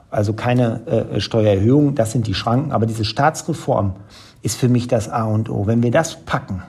Also 0.08 0.32
keine 0.32 0.86
äh, 0.86 1.20
Steuererhöhung, 1.20 1.94
das 1.94 2.12
sind 2.12 2.26
die 2.28 2.32
Schranken. 2.32 2.72
Aber 2.72 2.86
diese 2.86 3.04
Staatsreform 3.04 3.96
ist 4.40 4.56
für 4.56 4.70
mich 4.70 4.88
das 4.88 5.10
A 5.10 5.24
und 5.24 5.50
O. 5.50 5.66
Wenn 5.66 5.82
wir 5.82 5.90
das 5.90 6.24
packen, 6.24 6.62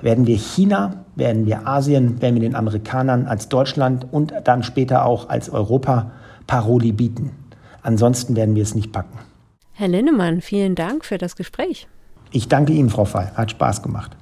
werden 0.00 0.26
wir 0.26 0.36
China, 0.36 1.04
werden 1.16 1.46
wir 1.46 1.66
Asien, 1.66 2.20
werden 2.22 2.34
wir 2.34 2.42
den 2.42 2.54
Amerikanern 2.54 3.26
als 3.26 3.48
Deutschland 3.48 4.06
und 4.10 4.32
dann 4.44 4.62
später 4.62 5.04
auch 5.04 5.28
als 5.28 5.50
Europa 5.50 6.10
Paroli 6.46 6.92
bieten. 6.92 7.32
Ansonsten 7.82 8.36
werden 8.36 8.54
wir 8.54 8.62
es 8.62 8.74
nicht 8.74 8.92
packen. 8.92 9.18
Herr 9.72 9.88
Linnemann, 9.88 10.40
vielen 10.40 10.74
Dank 10.74 11.04
für 11.04 11.18
das 11.18 11.36
Gespräch. 11.36 11.86
Ich 12.30 12.48
danke 12.48 12.72
Ihnen, 12.72 12.90
Frau 12.90 13.04
Fey. 13.04 13.26
Hat 13.34 13.52
Spaß 13.52 13.82
gemacht. 13.82 14.16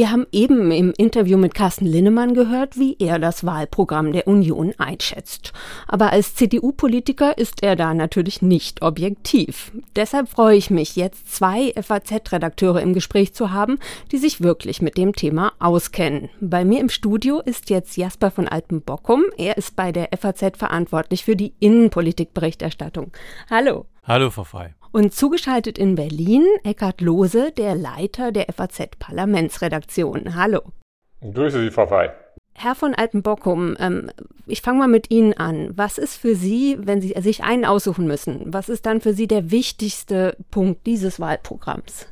Wir 0.00 0.10
haben 0.10 0.26
eben 0.32 0.70
im 0.70 0.94
Interview 0.96 1.36
mit 1.36 1.52
Carsten 1.52 1.84
Linnemann 1.84 2.32
gehört, 2.32 2.78
wie 2.78 2.96
er 2.98 3.18
das 3.18 3.44
Wahlprogramm 3.44 4.12
der 4.12 4.26
Union 4.26 4.72
einschätzt. 4.78 5.52
Aber 5.86 6.10
als 6.10 6.34
CDU-Politiker 6.36 7.36
ist 7.36 7.62
er 7.62 7.76
da 7.76 7.92
natürlich 7.92 8.40
nicht 8.40 8.80
objektiv. 8.80 9.72
Deshalb 9.96 10.30
freue 10.30 10.56
ich 10.56 10.70
mich, 10.70 10.96
jetzt 10.96 11.34
zwei 11.34 11.74
FAZ-Redakteure 11.78 12.80
im 12.80 12.94
Gespräch 12.94 13.34
zu 13.34 13.50
haben, 13.50 13.78
die 14.10 14.16
sich 14.16 14.40
wirklich 14.40 14.80
mit 14.80 14.96
dem 14.96 15.14
Thema 15.14 15.52
auskennen. 15.58 16.30
Bei 16.40 16.64
mir 16.64 16.80
im 16.80 16.88
Studio 16.88 17.40
ist 17.40 17.68
jetzt 17.68 17.98
Jasper 17.98 18.30
von 18.30 18.48
Alpenbockum. 18.48 19.24
Er 19.36 19.58
ist 19.58 19.76
bei 19.76 19.92
der 19.92 20.08
FAZ 20.18 20.56
verantwortlich 20.56 21.26
für 21.26 21.36
die 21.36 21.52
Innenpolitikberichterstattung. 21.60 23.12
Hallo. 23.50 23.84
Hallo, 24.04 24.30
Frau 24.30 24.44
Frei. 24.44 24.74
Und 24.92 25.14
zugeschaltet 25.14 25.78
in 25.78 25.94
Berlin 25.94 26.44
Eckhard 26.64 27.00
Lohse, 27.00 27.52
der 27.52 27.76
Leiter 27.76 28.32
der 28.32 28.46
FAZ 28.52 28.98
Parlamentsredaktion. 28.98 30.34
Hallo. 30.34 30.62
Grüße 31.20 31.62
Sie, 31.62 31.70
Frau 31.70 31.86
Frei. 31.86 32.12
Herr 32.54 32.74
von 32.74 32.94
Altenbockum, 32.94 33.76
ähm, 33.78 34.10
ich 34.46 34.62
fange 34.62 34.80
mal 34.80 34.88
mit 34.88 35.10
Ihnen 35.10 35.32
an. 35.34 35.70
Was 35.76 35.96
ist 35.96 36.16
für 36.16 36.34
Sie, 36.34 36.76
wenn 36.80 37.00
Sie 37.00 37.14
sich 37.20 37.44
einen 37.44 37.64
aussuchen 37.64 38.06
müssen, 38.06 38.52
was 38.52 38.68
ist 38.68 38.84
dann 38.84 39.00
für 39.00 39.14
Sie 39.14 39.28
der 39.28 39.52
wichtigste 39.52 40.36
Punkt 40.50 40.84
dieses 40.86 41.20
Wahlprogramms? 41.20 42.08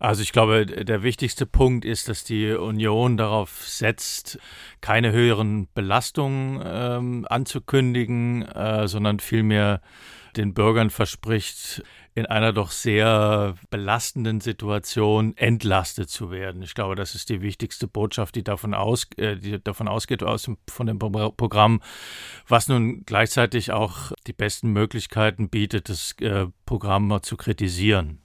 Also 0.00 0.22
ich 0.22 0.32
glaube, 0.32 0.66
der 0.66 1.02
wichtigste 1.02 1.46
Punkt 1.46 1.84
ist, 1.84 2.08
dass 2.08 2.24
die 2.24 2.52
Union 2.52 3.16
darauf 3.16 3.66
setzt, 3.66 4.38
keine 4.80 5.12
höheren 5.12 5.68
Belastungen 5.74 6.62
ähm, 6.64 7.26
anzukündigen, 7.28 8.42
äh, 8.42 8.86
sondern 8.88 9.20
vielmehr 9.20 9.80
den 10.36 10.54
Bürgern 10.54 10.90
verspricht, 10.90 11.82
in 12.18 12.26
einer 12.26 12.52
doch 12.52 12.72
sehr 12.72 13.54
belastenden 13.70 14.40
Situation 14.40 15.36
entlastet 15.36 16.10
zu 16.10 16.30
werden. 16.30 16.62
Ich 16.62 16.74
glaube, 16.74 16.96
das 16.96 17.14
ist 17.14 17.28
die 17.28 17.42
wichtigste 17.42 17.86
Botschaft, 17.86 18.34
die 18.34 18.42
davon, 18.42 18.74
aus, 18.74 19.06
äh, 19.16 19.36
die 19.36 19.62
davon 19.62 19.86
ausgeht 19.86 20.22
aus 20.22 20.42
dem, 20.42 20.58
von 20.68 20.86
dem 20.86 20.98
Programm, 20.98 21.80
was 22.48 22.68
nun 22.68 23.04
gleichzeitig 23.06 23.70
auch 23.70 24.12
die 24.26 24.32
besten 24.32 24.72
Möglichkeiten 24.72 25.48
bietet, 25.48 25.88
das 25.88 26.16
äh, 26.20 26.46
Programm 26.66 27.22
zu 27.22 27.36
kritisieren. 27.36 28.20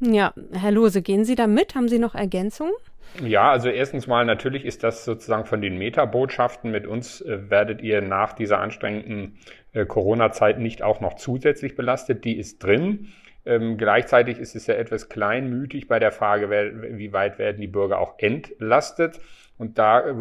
Ja, 0.00 0.32
Herr 0.52 0.70
Lose, 0.70 1.02
gehen 1.02 1.24
Sie 1.24 1.34
da 1.34 1.46
mit? 1.46 1.74
Haben 1.74 1.88
Sie 1.88 1.98
noch 1.98 2.14
Ergänzungen? 2.14 2.74
Ja, 3.24 3.50
also 3.50 3.68
erstens 3.68 4.06
mal 4.06 4.24
natürlich 4.24 4.64
ist 4.64 4.84
das 4.84 5.04
sozusagen 5.04 5.46
von 5.46 5.60
den 5.60 5.78
Metabotschaften. 5.78 6.70
Mit 6.70 6.86
uns 6.86 7.20
äh, 7.22 7.50
werdet 7.50 7.80
ihr 7.80 8.00
nach 8.02 8.34
dieser 8.34 8.60
anstrengenden 8.60 9.38
äh, 9.72 9.86
Corona-Zeit 9.86 10.58
nicht 10.60 10.82
auch 10.82 11.00
noch 11.00 11.14
zusätzlich 11.14 11.74
belastet. 11.74 12.24
Die 12.24 12.36
ist 12.36 12.62
drin. 12.62 13.08
Ähm, 13.44 13.78
gleichzeitig 13.78 14.38
ist 14.38 14.56
es 14.56 14.66
ja 14.66 14.74
etwas 14.74 15.08
kleinmütig 15.08 15.88
bei 15.88 15.98
der 15.98 16.12
Frage, 16.12 16.50
wer, 16.50 16.98
wie 16.98 17.12
weit 17.12 17.38
werden 17.38 17.60
die 17.60 17.66
Bürger 17.66 17.98
auch 17.98 18.18
entlastet. 18.18 19.20
Und 19.56 19.78
da 19.78 20.08
äh, 20.08 20.14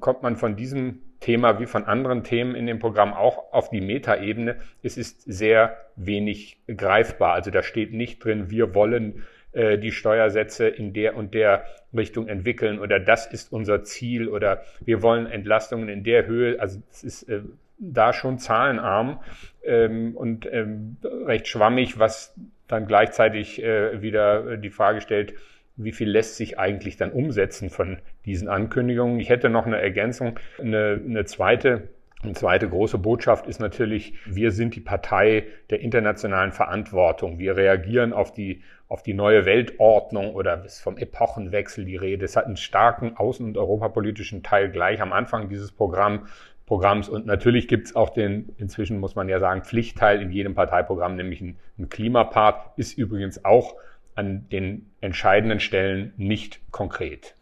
kommt 0.00 0.22
man 0.22 0.36
von 0.36 0.56
diesem 0.56 1.00
Thema 1.20 1.58
wie 1.58 1.66
von 1.66 1.84
anderen 1.84 2.24
Themen 2.24 2.54
in 2.54 2.66
dem 2.66 2.78
Programm 2.78 3.14
auch 3.14 3.52
auf 3.52 3.70
die 3.70 3.80
Metaebene. 3.80 4.56
Es 4.82 4.96
ist 4.96 5.22
sehr 5.22 5.76
wenig 5.96 6.58
greifbar. 6.68 7.32
Also 7.32 7.50
da 7.50 7.62
steht 7.62 7.92
nicht 7.92 8.22
drin, 8.24 8.50
wir 8.50 8.74
wollen 8.74 9.24
äh, 9.52 9.78
die 9.78 9.92
Steuersätze 9.92 10.68
in 10.68 10.92
der 10.92 11.16
und 11.16 11.32
der 11.32 11.64
Richtung 11.96 12.28
entwickeln 12.28 12.78
oder 12.78 13.00
das 13.00 13.26
ist 13.26 13.52
unser 13.52 13.84
Ziel 13.84 14.28
oder 14.28 14.62
wir 14.84 15.02
wollen 15.02 15.26
Entlastungen 15.26 15.88
in 15.88 16.04
der 16.04 16.26
Höhe. 16.26 16.60
Also 16.60 16.82
es 16.90 17.02
ist 17.02 17.22
äh, 17.30 17.40
da 17.78 18.12
schon 18.12 18.38
zahlenarm 18.38 19.20
ähm, 19.64 20.16
und 20.16 20.50
ähm, 20.50 20.96
recht 21.02 21.48
schwammig, 21.48 21.98
was 21.98 22.34
dann 22.68 22.86
gleichzeitig 22.86 23.62
äh, 23.62 24.02
wieder 24.02 24.56
die 24.56 24.70
Frage 24.70 25.00
stellt, 25.00 25.34
wie 25.76 25.92
viel 25.92 26.08
lässt 26.08 26.36
sich 26.36 26.58
eigentlich 26.58 26.96
dann 26.96 27.12
umsetzen 27.12 27.70
von 27.70 27.98
diesen 28.24 28.48
Ankündigungen. 28.48 29.20
Ich 29.20 29.28
hätte 29.28 29.50
noch 29.50 29.66
eine 29.66 29.80
Ergänzung, 29.80 30.38
eine, 30.58 31.00
eine 31.04 31.24
zweite 31.26 31.88
eine 32.22 32.32
zweite 32.32 32.68
große 32.68 32.98
Botschaft 32.98 33.46
ist 33.46 33.60
natürlich, 33.60 34.14
wir 34.24 34.50
sind 34.50 34.74
die 34.74 34.80
Partei 34.80 35.44
der 35.70 35.80
internationalen 35.80 36.50
Verantwortung. 36.50 37.38
Wir 37.38 37.56
reagieren 37.56 38.12
auf 38.12 38.32
die, 38.32 38.62
auf 38.88 39.02
die 39.02 39.14
neue 39.14 39.44
Weltordnung 39.44 40.34
oder 40.34 40.64
ist 40.64 40.80
vom 40.80 40.96
Epochenwechsel 40.96 41.84
die 41.84 41.96
Rede. 41.96 42.24
Es 42.24 42.34
hat 42.34 42.46
einen 42.46 42.56
starken 42.56 43.16
außen- 43.16 43.44
und 43.44 43.58
europapolitischen 43.58 44.42
Teil 44.42 44.70
gleich 44.70 45.00
am 45.00 45.12
Anfang 45.12 45.48
dieses 45.48 45.72
Programm, 45.72 46.26
Programms. 46.66 47.08
Und 47.08 47.26
natürlich 47.26 47.68
gibt 47.68 47.86
es 47.86 47.96
auch 47.96 48.10
den, 48.10 48.50
inzwischen 48.58 48.98
muss 48.98 49.14
man 49.14 49.28
ja 49.28 49.38
sagen, 49.38 49.62
Pflichtteil 49.62 50.20
in 50.20 50.30
jedem 50.30 50.54
Parteiprogramm, 50.54 51.16
nämlich 51.16 51.40
ein, 51.40 51.56
ein 51.78 51.88
Klimapart, 51.88 52.76
ist 52.76 52.98
übrigens 52.98 53.44
auch 53.44 53.76
an 54.16 54.48
den 54.50 54.90
entscheidenden 55.00 55.60
Stellen 55.60 56.12
nicht 56.16 56.60
konkret. 56.72 57.34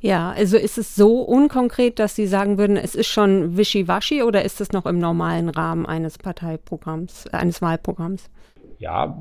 Ja, 0.00 0.30
also 0.30 0.56
ist 0.56 0.78
es 0.78 0.94
so 0.94 1.22
unkonkret, 1.22 1.98
dass 1.98 2.14
Sie 2.14 2.28
sagen 2.28 2.56
würden, 2.56 2.76
es 2.76 2.94
ist 2.94 3.08
schon 3.08 3.56
wischiwaschi 3.56 4.22
oder 4.22 4.44
ist 4.44 4.60
es 4.60 4.70
noch 4.70 4.86
im 4.86 4.98
normalen 4.98 5.48
Rahmen 5.48 5.86
eines 5.86 6.18
Parteiprogramms, 6.18 7.26
eines 7.28 7.60
Wahlprogramms? 7.60 8.30
Ja, 8.78 9.20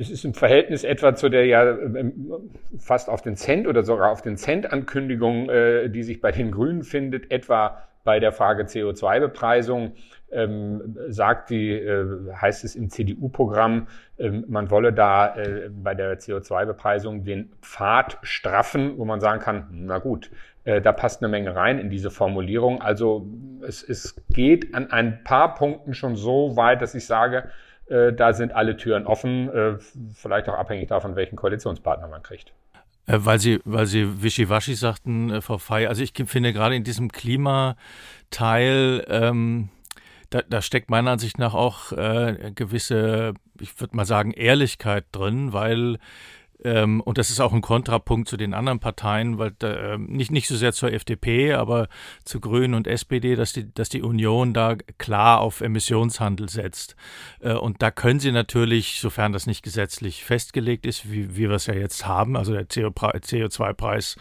es 0.00 0.10
ist 0.10 0.24
im 0.24 0.34
Verhältnis 0.34 0.82
etwa 0.82 1.14
zu 1.14 1.28
der 1.28 1.46
ja 1.46 1.78
ähm, 1.78 2.12
fast 2.76 3.08
auf 3.08 3.22
den 3.22 3.36
Cent 3.36 3.68
oder 3.68 3.84
sogar 3.84 4.10
auf 4.10 4.20
den 4.20 4.36
Cent 4.36 4.72
Ankündigung, 4.72 5.48
äh, 5.48 5.88
die 5.90 6.02
sich 6.02 6.20
bei 6.20 6.32
den 6.32 6.50
Grünen 6.50 6.82
findet, 6.82 7.30
etwa 7.30 7.78
bei 8.04 8.20
der 8.20 8.32
Frage 8.32 8.64
CO2-Bepreisung 8.64 9.92
ähm, 10.32 10.96
sagt 11.08 11.50
die, 11.50 11.72
äh, 11.72 12.32
heißt 12.34 12.64
es 12.64 12.76
im 12.76 12.88
CDU-Programm, 12.88 13.88
ähm, 14.18 14.44
man 14.48 14.70
wolle 14.70 14.92
da 14.92 15.36
äh, 15.36 15.68
bei 15.70 15.94
der 15.94 16.18
CO2-Bepreisung 16.18 17.24
den 17.24 17.52
Pfad 17.62 18.18
straffen, 18.22 18.98
wo 18.98 19.04
man 19.04 19.20
sagen 19.20 19.40
kann, 19.40 19.68
na 19.70 19.98
gut, 19.98 20.30
äh, 20.64 20.80
da 20.80 20.92
passt 20.92 21.22
eine 21.22 21.30
Menge 21.30 21.54
rein 21.54 21.78
in 21.78 21.90
diese 21.90 22.10
Formulierung. 22.10 22.80
Also 22.80 23.26
es, 23.66 23.82
es 23.82 24.14
geht 24.30 24.74
an 24.74 24.90
ein 24.90 25.24
paar 25.24 25.54
Punkten 25.54 25.94
schon 25.94 26.16
so 26.16 26.56
weit, 26.56 26.82
dass 26.82 26.94
ich 26.94 27.06
sage, 27.06 27.50
äh, 27.88 28.12
da 28.12 28.32
sind 28.32 28.52
alle 28.54 28.76
Türen 28.76 29.06
offen, 29.06 29.48
äh, 29.48 29.78
vielleicht 30.14 30.48
auch 30.48 30.54
abhängig 30.54 30.88
davon, 30.88 31.16
welchen 31.16 31.36
Koalitionspartner 31.36 32.08
man 32.08 32.22
kriegt. 32.22 32.52
Äh, 33.10 33.24
weil 33.24 33.38
Sie, 33.38 33.60
weil 33.64 33.86
Sie 33.86 34.22
Wischiwaschi 34.22 34.74
sagten, 34.74 35.30
äh, 35.30 35.40
Frau 35.40 35.58
Fey, 35.58 35.86
also 35.86 36.02
ich 36.02 36.12
finde 36.26 36.52
gerade 36.52 36.76
in 36.76 36.84
diesem 36.84 37.10
Klimateil, 37.10 37.76
ähm, 39.08 39.70
da, 40.30 40.42
da 40.42 40.62
steckt 40.62 40.90
meiner 40.90 41.10
Ansicht 41.10 41.38
nach 41.38 41.54
auch 41.54 41.90
äh, 41.92 42.52
gewisse, 42.54 43.34
ich 43.60 43.80
würde 43.80 43.96
mal 43.96 44.04
sagen, 44.04 44.30
Ehrlichkeit 44.30 45.06
drin, 45.10 45.52
weil 45.52 45.98
ähm, 46.62 47.00
und 47.00 47.18
das 47.18 47.30
ist 47.30 47.40
auch 47.40 47.52
ein 47.52 47.62
Kontrapunkt 47.62 48.28
zu 48.28 48.36
den 48.36 48.54
anderen 48.54 48.80
Parteien, 48.80 49.38
weil 49.38 49.52
äh, 49.62 49.96
nicht, 49.98 50.30
nicht 50.30 50.48
so 50.48 50.56
sehr 50.56 50.72
zur 50.72 50.92
FDP, 50.92 51.54
aber 51.54 51.88
zu 52.24 52.40
Grünen 52.40 52.74
und 52.74 52.86
SPD, 52.86 53.34
dass 53.34 53.52
die, 53.52 53.72
dass 53.72 53.88
die 53.88 54.02
Union 54.02 54.52
da 54.52 54.76
klar 54.98 55.40
auf 55.40 55.60
Emissionshandel 55.60 56.48
setzt. 56.48 56.96
Äh, 57.40 57.54
und 57.54 57.82
da 57.82 57.90
können 57.90 58.20
sie 58.20 58.32
natürlich, 58.32 59.00
sofern 59.00 59.32
das 59.32 59.46
nicht 59.46 59.62
gesetzlich 59.62 60.24
festgelegt 60.24 60.86
ist, 60.86 61.10
wie, 61.10 61.36
wie 61.36 61.48
wir 61.48 61.56
es 61.56 61.66
ja 61.66 61.74
jetzt 61.74 62.06
haben, 62.06 62.36
also 62.36 62.52
der 62.52 62.68
CO2-Preis, 62.68 64.16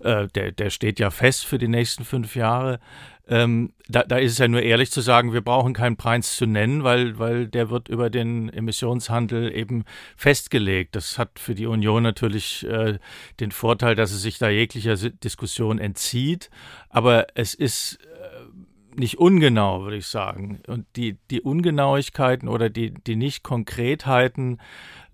äh, 0.00 0.26
der, 0.28 0.52
der 0.52 0.70
steht 0.70 0.98
ja 0.98 1.10
fest 1.10 1.46
für 1.46 1.58
die 1.58 1.68
nächsten 1.68 2.04
fünf 2.04 2.34
Jahre, 2.34 2.80
ähm, 3.28 3.72
da, 3.88 4.04
da 4.04 4.18
ist 4.18 4.32
es 4.32 4.38
ja 4.38 4.46
nur 4.46 4.62
ehrlich 4.62 4.92
zu 4.92 5.00
sagen, 5.00 5.32
wir 5.32 5.40
brauchen 5.40 5.72
keinen 5.72 5.96
Preis 5.96 6.36
zu 6.36 6.46
nennen, 6.46 6.84
weil, 6.84 7.18
weil 7.18 7.48
der 7.48 7.70
wird 7.70 7.88
über 7.88 8.08
den 8.08 8.48
Emissionshandel 8.48 9.52
eben 9.52 9.84
festgelegt. 10.16 10.94
Das 10.94 11.18
hat 11.18 11.40
für 11.40 11.56
die 11.56 11.66
Union 11.66 12.04
natürlich 12.04 12.64
äh, 12.68 12.98
den 13.40 13.50
Vorteil, 13.50 13.96
dass 13.96 14.12
es 14.12 14.22
sich 14.22 14.38
da 14.38 14.48
jeglicher 14.48 14.96
Diskussion 14.96 15.78
entzieht. 15.78 16.50
Aber 16.88 17.26
es 17.34 17.54
ist 17.54 17.98
äh, 18.04 19.00
nicht 19.00 19.18
ungenau, 19.18 19.82
würde 19.82 19.96
ich 19.96 20.06
sagen. 20.06 20.60
Und 20.68 20.86
die, 20.94 21.18
die 21.30 21.40
Ungenauigkeiten 21.40 22.48
oder 22.48 22.70
die, 22.70 22.94
die 22.94 23.16
Nicht-Konkretheiten, 23.16 24.60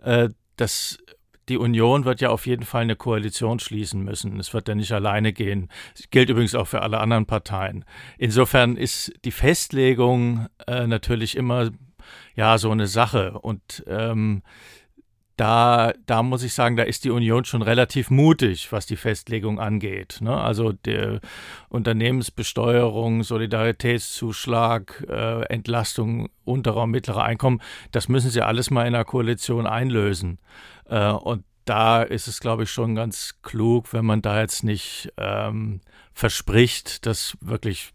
äh, 0.03 0.29
das 0.57 0.99
die 1.49 1.59
Union 1.59 2.05
wird 2.05 2.21
ja 2.21 2.31
auf 2.31 2.47
jeden 2.47 2.65
Fall 2.65 2.83
eine 2.83 2.97
Koalition 2.97 3.59
schließen 3.59 4.03
müssen. 4.03 4.39
Es 4.39 4.55
wird 4.55 4.69
ja 4.69 4.75
nicht 4.75 4.93
alleine 4.93 5.33
gehen. 5.33 5.69
Das 5.97 6.11
gilt 6.11 6.31
übrigens 6.31 6.55
auch 6.55 6.69
für 6.69 6.83
alle 6.83 7.01
anderen 7.01 7.27
Parteien. 7.27 7.85
Insofern 8.19 8.77
ist 8.77 9.13
die 9.25 9.33
Festlegung 9.33 10.47
äh, 10.67 10.87
natürlich 10.87 11.37
immer 11.37 11.71
ja 12.35 12.59
so 12.59 12.71
eine 12.71 12.87
Sache. 12.87 13.39
Und 13.41 13.85
ähm, 13.87 14.43
da, 15.37 15.93
da 16.07 16.23
muss 16.23 16.43
ich 16.43 16.53
sagen, 16.53 16.77
da 16.77 16.83
ist 16.83 17.05
die 17.05 17.11
Union 17.11 17.45
schon 17.45 17.63
relativ 17.63 18.11
mutig, 18.11 18.71
was 18.71 18.87
die 18.87 18.97
Festlegung 18.97 19.59
angeht. 19.59 20.19
Ne? 20.21 20.37
Also 20.37 20.73
der 20.73 21.21
Unternehmensbesteuerung, 21.69 23.23
Solidaritätszuschlag, 23.23 25.05
äh, 25.09 25.43
Entlastung 25.47 26.29
unterer 26.45 26.83
und 26.83 26.91
mittlerer 26.91 27.25
Einkommen, 27.25 27.61
das 27.91 28.09
müssen 28.09 28.31
sie 28.31 28.43
alles 28.43 28.71
mal 28.71 28.87
in 28.87 28.93
der 28.93 29.05
Koalition 29.05 29.67
einlösen. 29.67 30.39
Äh, 30.87 31.11
und 31.11 31.45
da 31.65 32.03
ist 32.03 32.29
es, 32.29 32.41
glaube 32.41 32.65
ich, 32.65 32.71
schon 32.71 32.95
ganz 32.95 33.41
klug, 33.43 33.93
wenn 33.93 34.05
man 34.05 34.23
da 34.23 34.41
jetzt 34.41 34.65
nicht 34.65 35.13
ähm, 35.17 35.81
verspricht, 36.13 37.07
das 37.07 37.37
wirklich 37.41 37.93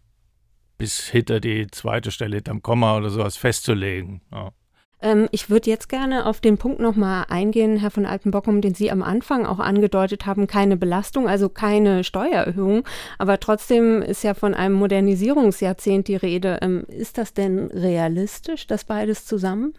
bis 0.78 1.00
hinter 1.00 1.40
die 1.40 1.66
zweite 1.68 2.10
Stelle 2.10 2.36
hinterm 2.36 2.62
Komma 2.62 2.96
oder 2.96 3.10
sowas 3.10 3.36
festzulegen. 3.36 4.22
Ja. 4.32 4.52
Ähm, 5.00 5.28
ich 5.30 5.50
würde 5.50 5.70
jetzt 5.70 5.88
gerne 5.88 6.26
auf 6.26 6.40
den 6.40 6.58
Punkt 6.58 6.80
nochmal 6.80 7.26
eingehen, 7.28 7.76
Herr 7.76 7.90
von 7.90 8.06
Altenbockum, 8.06 8.60
den 8.60 8.74
Sie 8.74 8.90
am 8.90 9.02
Anfang 9.02 9.46
auch 9.46 9.58
angedeutet 9.58 10.26
haben, 10.26 10.46
keine 10.46 10.76
Belastung, 10.76 11.28
also 11.28 11.48
keine 11.48 12.04
Steuererhöhung, 12.04 12.84
aber 13.18 13.38
trotzdem 13.38 14.02
ist 14.02 14.24
ja 14.24 14.34
von 14.34 14.54
einem 14.54 14.74
Modernisierungsjahrzehnt 14.74 16.08
die 16.08 16.16
Rede. 16.16 16.58
Ähm, 16.62 16.84
ist 16.88 17.18
das 17.18 17.34
denn 17.34 17.66
realistisch, 17.66 18.66
das 18.66 18.84
beides 18.84 19.24
zusammen? 19.24 19.74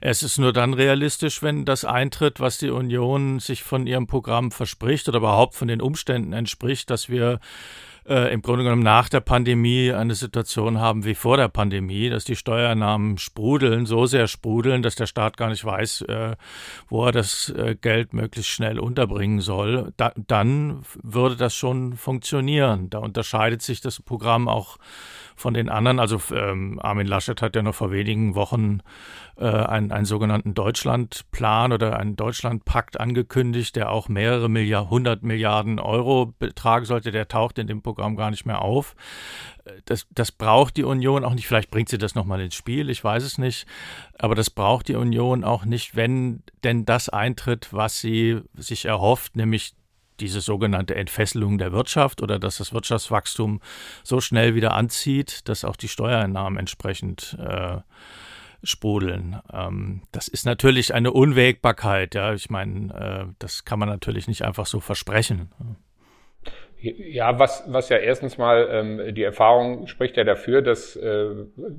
Es 0.00 0.22
ist 0.22 0.38
nur 0.38 0.52
dann 0.52 0.74
realistisch, 0.74 1.42
wenn 1.42 1.64
das 1.64 1.84
eintritt, 1.84 2.40
was 2.40 2.58
die 2.58 2.70
Union 2.70 3.40
sich 3.40 3.62
von 3.62 3.86
ihrem 3.86 4.06
Programm 4.06 4.50
verspricht 4.50 5.08
oder 5.08 5.18
überhaupt 5.18 5.54
von 5.54 5.68
den 5.68 5.80
Umständen 5.80 6.32
entspricht, 6.32 6.90
dass 6.90 7.08
wir 7.08 7.40
äh, 8.08 8.32
im 8.32 8.42
Grunde 8.42 8.64
genommen 8.64 8.82
nach 8.82 9.08
der 9.08 9.20
Pandemie 9.20 9.92
eine 9.92 10.14
Situation 10.14 10.80
haben 10.80 11.04
wie 11.04 11.14
vor 11.14 11.36
der 11.36 11.48
Pandemie, 11.48 12.10
dass 12.10 12.24
die 12.24 12.36
Steuernahmen 12.36 13.18
sprudeln, 13.18 13.86
so 13.86 14.06
sehr 14.06 14.26
sprudeln, 14.26 14.82
dass 14.82 14.94
der 14.94 15.06
Staat 15.06 15.36
gar 15.36 15.48
nicht 15.48 15.64
weiß, 15.64 16.02
äh, 16.02 16.36
wo 16.88 17.06
er 17.06 17.12
das 17.12 17.50
äh, 17.50 17.76
Geld 17.80 18.12
möglichst 18.12 18.50
schnell 18.50 18.78
unterbringen 18.78 19.40
soll. 19.40 19.92
Da, 19.96 20.12
dann 20.16 20.82
würde 21.02 21.36
das 21.36 21.54
schon 21.54 21.96
funktionieren. 21.96 22.90
Da 22.90 22.98
unterscheidet 22.98 23.62
sich 23.62 23.80
das 23.80 24.00
Programm 24.00 24.48
auch 24.48 24.78
von 25.36 25.54
den 25.54 25.68
anderen. 25.68 25.98
Also 25.98 26.20
ähm, 26.34 26.78
Armin 26.82 27.06
Laschet 27.06 27.40
hat 27.42 27.56
ja 27.56 27.62
noch 27.62 27.74
vor 27.74 27.90
wenigen 27.90 28.34
Wochen 28.34 28.80
äh, 29.36 29.46
einen, 29.46 29.92
einen 29.92 30.04
sogenannten 30.04 30.54
Deutschlandplan 30.54 31.72
oder 31.72 31.98
einen 31.98 32.16
Deutschlandpakt 32.16 33.00
angekündigt, 33.00 33.76
der 33.76 33.90
auch 33.90 34.08
mehrere 34.08 34.48
Milliard, 34.48 34.84
100 34.86 35.22
Milliarden 35.22 35.78
Euro 35.78 36.34
betragen 36.38 36.84
sollte. 36.84 37.10
Der 37.10 37.28
taucht 37.28 37.58
in 37.58 37.66
dem 37.66 37.82
Programm 37.82 37.91
gar 37.94 38.30
nicht 38.30 38.46
mehr 38.46 38.62
auf. 38.62 38.94
Das, 39.84 40.06
das 40.10 40.32
braucht 40.32 40.76
die 40.76 40.84
Union 40.84 41.24
auch 41.24 41.34
nicht. 41.34 41.46
Vielleicht 41.46 41.70
bringt 41.70 41.88
sie 41.88 41.98
das 41.98 42.14
nochmal 42.14 42.40
ins 42.40 42.54
Spiel, 42.54 42.90
ich 42.90 43.02
weiß 43.02 43.22
es 43.22 43.38
nicht. 43.38 43.66
Aber 44.18 44.34
das 44.34 44.50
braucht 44.50 44.88
die 44.88 44.96
Union 44.96 45.44
auch 45.44 45.64
nicht, 45.64 45.94
wenn 45.96 46.42
denn 46.64 46.84
das 46.84 47.08
eintritt, 47.08 47.72
was 47.72 48.00
sie 48.00 48.40
sich 48.54 48.84
erhofft, 48.84 49.36
nämlich 49.36 49.74
diese 50.20 50.40
sogenannte 50.40 50.94
Entfesselung 50.94 51.58
der 51.58 51.72
Wirtschaft 51.72 52.22
oder 52.22 52.38
dass 52.38 52.58
das 52.58 52.72
Wirtschaftswachstum 52.72 53.60
so 54.04 54.20
schnell 54.20 54.54
wieder 54.54 54.74
anzieht, 54.74 55.48
dass 55.48 55.64
auch 55.64 55.76
die 55.76 55.88
Steuereinnahmen 55.88 56.58
entsprechend 56.58 57.36
äh, 57.40 57.78
sprudeln. 58.62 59.40
Ähm, 59.52 60.02
das 60.12 60.28
ist 60.28 60.46
natürlich 60.46 60.94
eine 60.94 61.12
Unwägbarkeit. 61.12 62.14
Ja, 62.14 62.32
ich 62.34 62.50
meine, 62.50 62.94
äh, 63.28 63.34
das 63.38 63.64
kann 63.64 63.78
man 63.78 63.88
natürlich 63.88 64.28
nicht 64.28 64.42
einfach 64.42 64.66
so 64.66 64.80
versprechen. 64.80 65.50
Ja, 66.82 67.38
was, 67.38 67.62
was 67.68 67.90
ja 67.90 67.98
erstens 67.98 68.38
mal 68.38 68.68
ähm, 68.72 69.14
die 69.14 69.22
Erfahrung 69.22 69.86
spricht 69.86 70.16
ja 70.16 70.24
dafür, 70.24 70.62
dass 70.62 70.96
äh, 70.96 71.28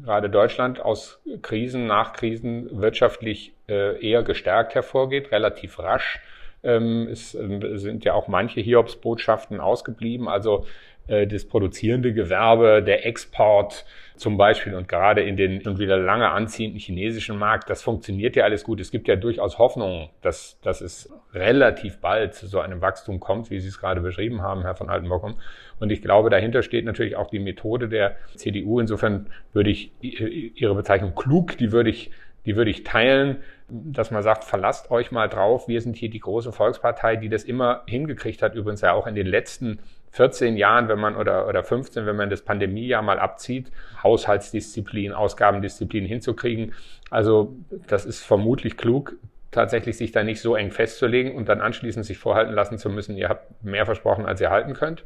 gerade 0.02 0.30
Deutschland 0.30 0.80
aus 0.80 1.22
Krisen, 1.42 1.88
nach 1.88 2.14
Krisen 2.14 2.70
wirtschaftlich 2.82 3.52
äh, 3.68 4.02
eher 4.02 4.24
gestärkt 4.24 4.76
hervorgeht, 4.76 5.34
relativ 5.34 5.78
rasch. 5.80 6.22
Ähm, 6.64 7.10
es 7.12 7.36
äh, 7.36 7.78
sind 7.78 8.06
ja 8.06 8.14
auch 8.14 8.30
manche 8.30 8.62
Hiobsbotschaften 8.62 9.60
ausgeblieben. 9.60 10.30
Also 10.30 10.66
äh, 11.08 11.28
das 11.28 11.44
produzierende 11.44 12.14
Gewerbe, 12.14 12.82
der 12.82 13.06
Export 13.06 13.86
zum 14.16 14.38
Beispiel 14.38 14.76
und 14.76 14.88
gerade 14.88 15.22
in 15.22 15.38
den 15.38 15.62
schon 15.62 15.80
wieder 15.80 15.98
lange 15.98 16.30
anziehenden 16.30 16.80
chinesischen 16.80 17.38
Markt, 17.38 17.70
das 17.70 17.82
funktioniert 17.82 18.36
ja 18.36 18.44
alles 18.44 18.64
gut. 18.64 18.80
Es 18.80 18.92
gibt 18.92 19.08
ja 19.08 19.16
durchaus 19.16 19.58
Hoffnung, 19.58 20.10
dass, 20.22 20.60
dass 20.62 20.82
es 20.82 21.12
relativ 21.34 22.00
bald 22.00 22.36
zu 22.36 22.48
so 22.48 22.60
einem 22.60 22.82
Wachstum 22.82 23.20
kommt, 23.20 23.50
wie 23.50 23.60
Sie 23.60 23.68
es 23.68 23.80
gerade 23.80 24.02
beschrieben 24.02 24.42
haben, 24.42 24.62
Herr 24.62 24.76
von 24.76 24.90
Altenbockum. 24.90 25.36
Und 25.80 25.92
ich 25.92 26.02
glaube, 26.02 26.30
dahinter 26.30 26.64
steht 26.64 26.86
natürlich 26.86 27.16
auch 27.16 27.30
die 27.30 27.40
Methode 27.40 27.90
der 27.90 28.16
CDU. 28.36 28.80
Insofern 28.80 29.28
würde 29.52 29.72
ich 29.72 29.92
Ihre 30.02 30.76
Bezeichnung 30.76 31.16
klug, 31.16 31.58
die 31.58 31.72
würde 31.72 31.90
ich 31.90 32.12
die 32.46 32.56
würde 32.56 32.72
ich 32.72 32.84
teilen, 32.84 33.38
dass 33.70 34.12
man 34.12 34.22
sagt, 34.22 34.44
verlasst 34.44 34.92
euch 34.92 35.12
mal 35.12 35.30
drauf, 35.30 35.68
wir 35.68 35.82
sind 35.82 35.96
hier 35.96 36.10
die 36.10 36.20
große 36.20 36.52
Volkspartei, 36.52 37.16
die 37.16 37.30
das 37.30 37.44
immer 37.44 37.84
hingekriegt 37.88 38.42
hat, 38.42 38.56
übrigens 38.56 38.82
ja 38.82 38.94
auch 38.94 39.08
in 39.08 39.16
den 39.16 39.28
letzten 39.28 39.80
14 40.14 40.58
Jahren, 40.58 40.88
wenn 40.90 41.00
man 41.00 41.16
oder, 41.16 41.48
oder 41.48 41.64
15, 41.64 42.06
wenn 42.06 42.16
man 42.16 42.30
das 42.30 42.44
Pandemiejahr 42.44 43.02
mal 43.02 43.20
abzieht, 43.20 43.72
Haushaltsdisziplin, 44.04 45.12
Ausgabendisziplin 45.12 46.06
hinzukriegen. 46.06 46.74
Also 47.10 47.56
das 47.88 48.06
ist 48.06 48.24
vermutlich 48.24 48.78
klug, 48.78 49.16
tatsächlich 49.50 49.98
sich 49.98 50.12
da 50.12 50.24
nicht 50.24 50.40
so 50.40 50.56
eng 50.56 50.70
festzulegen 50.70 51.36
und 51.36 51.50
dann 51.50 51.62
anschließend 51.62 52.06
sich 52.06 52.20
vorhalten 52.20 52.54
lassen 52.54 52.78
zu 52.78 52.92
müssen, 52.92 53.18
ihr 53.18 53.28
habt 53.28 53.64
mehr 53.64 53.86
versprochen, 53.86 54.28
als 54.28 54.40
ihr 54.40 54.52
halten 54.52 54.74
könnt. 54.74 55.04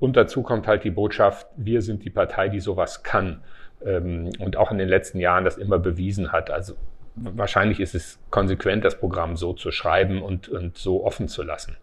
Und 0.00 0.16
dazu 0.16 0.42
kommt 0.42 0.66
halt 0.66 0.82
die 0.82 0.90
Botschaft, 0.90 1.46
wir 1.56 1.80
sind 1.80 2.04
die 2.04 2.10
Partei, 2.10 2.48
die 2.48 2.60
sowas 2.60 3.04
kann 3.04 3.42
ähm, 3.84 4.30
und 4.40 4.56
auch 4.56 4.72
in 4.72 4.78
den 4.78 4.88
letzten 4.88 5.20
Jahren 5.20 5.44
das 5.44 5.58
immer 5.58 5.78
bewiesen 5.78 6.32
hat. 6.32 6.50
Also 6.50 6.74
wahrscheinlich 7.14 7.78
ist 7.78 7.94
es 7.94 8.18
konsequent, 8.30 8.84
das 8.84 8.98
Programm 8.98 9.36
so 9.36 9.52
zu 9.52 9.70
schreiben 9.70 10.22
und, 10.22 10.48
und 10.48 10.76
so 10.76 11.04
offen 11.04 11.28
zu 11.28 11.44
lassen. 11.44 11.76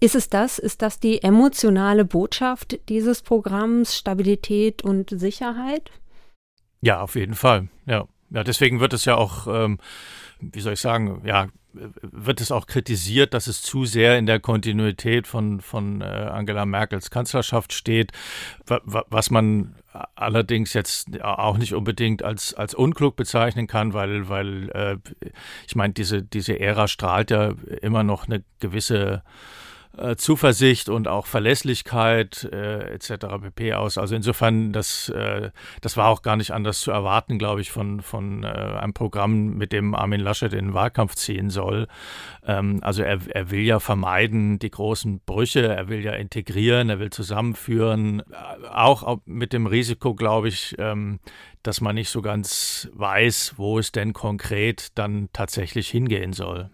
Ist 0.00 0.14
es 0.14 0.30
das? 0.30 0.58
Ist 0.58 0.80
das 0.80 0.98
die 0.98 1.22
emotionale 1.22 2.06
Botschaft 2.06 2.78
dieses 2.88 3.20
Programms, 3.20 3.96
Stabilität 3.96 4.82
und 4.82 5.10
Sicherheit? 5.10 5.90
Ja, 6.80 7.02
auf 7.02 7.14
jeden 7.14 7.34
Fall. 7.34 7.68
Ja, 7.84 8.06
Ja, 8.30 8.42
deswegen 8.42 8.80
wird 8.80 8.94
es 8.94 9.04
ja 9.04 9.16
auch, 9.16 9.46
ähm, 9.46 9.78
wie 10.40 10.60
soll 10.60 10.72
ich 10.72 10.80
sagen, 10.80 11.22
ja, 11.26 11.48
wird 11.72 12.40
es 12.40 12.50
auch 12.50 12.66
kritisiert, 12.66 13.34
dass 13.34 13.46
es 13.46 13.62
zu 13.62 13.84
sehr 13.84 14.18
in 14.18 14.26
der 14.26 14.40
Kontinuität 14.40 15.26
von, 15.26 15.60
von 15.60 16.00
äh, 16.00 16.04
Angela 16.04 16.64
Merkels 16.66 17.10
Kanzlerschaft 17.10 17.72
steht, 17.72 18.12
was 18.66 19.30
man 19.30 19.76
allerdings 20.14 20.72
jetzt 20.72 21.20
auch 21.22 21.58
nicht 21.58 21.74
unbedingt 21.74 22.22
als, 22.22 22.54
als 22.54 22.74
unklug 22.74 23.16
bezeichnen 23.16 23.66
kann, 23.66 23.92
weil, 23.92 24.28
weil 24.28 24.70
äh, 24.70 24.96
ich 25.66 25.76
meine, 25.76 25.92
diese, 25.92 26.22
diese 26.22 26.58
Ära 26.58 26.88
strahlt 26.88 27.30
ja 27.30 27.54
immer 27.82 28.02
noch 28.02 28.26
eine 28.26 28.42
gewisse 28.60 29.22
äh, 29.96 30.16
Zuversicht 30.16 30.88
und 30.88 31.08
auch 31.08 31.26
Verlässlichkeit 31.26 32.48
äh, 32.52 32.94
etc. 32.94 33.26
pp. 33.42 33.74
aus. 33.74 33.98
Also 33.98 34.14
insofern, 34.14 34.72
das, 34.72 35.08
äh, 35.08 35.50
das 35.80 35.96
war 35.96 36.08
auch 36.08 36.22
gar 36.22 36.36
nicht 36.36 36.52
anders 36.52 36.80
zu 36.80 36.90
erwarten, 36.90 37.38
glaube 37.38 37.60
ich, 37.60 37.70
von, 37.70 38.00
von 38.00 38.44
äh, 38.44 38.46
einem 38.46 38.92
Programm, 38.92 39.56
mit 39.56 39.72
dem 39.72 39.94
Armin 39.94 40.20
Laschet 40.20 40.52
in 40.52 40.66
den 40.66 40.74
Wahlkampf 40.74 41.14
ziehen 41.16 41.50
soll. 41.50 41.88
Ähm, 42.46 42.78
also 42.82 43.02
er, 43.02 43.18
er 43.28 43.50
will 43.50 43.62
ja 43.62 43.80
vermeiden 43.80 44.58
die 44.58 44.70
großen 44.70 45.20
Brüche, 45.26 45.66
er 45.66 45.88
will 45.88 46.04
ja 46.04 46.12
integrieren, 46.12 46.88
er 46.88 47.00
will 47.00 47.10
zusammenführen, 47.10 48.20
äh, 48.20 48.66
auch 48.72 49.18
mit 49.26 49.52
dem 49.52 49.66
Risiko, 49.66 50.14
glaube 50.14 50.48
ich, 50.48 50.76
ähm, 50.78 51.20
dass 51.62 51.80
man 51.80 51.94
nicht 51.94 52.10
so 52.10 52.22
ganz 52.22 52.88
weiß, 52.94 53.54
wo 53.56 53.78
es 53.78 53.92
denn 53.92 54.12
konkret 54.12 54.96
dann 54.96 55.28
tatsächlich 55.32 55.88
hingehen 55.88 56.32
soll. 56.32 56.70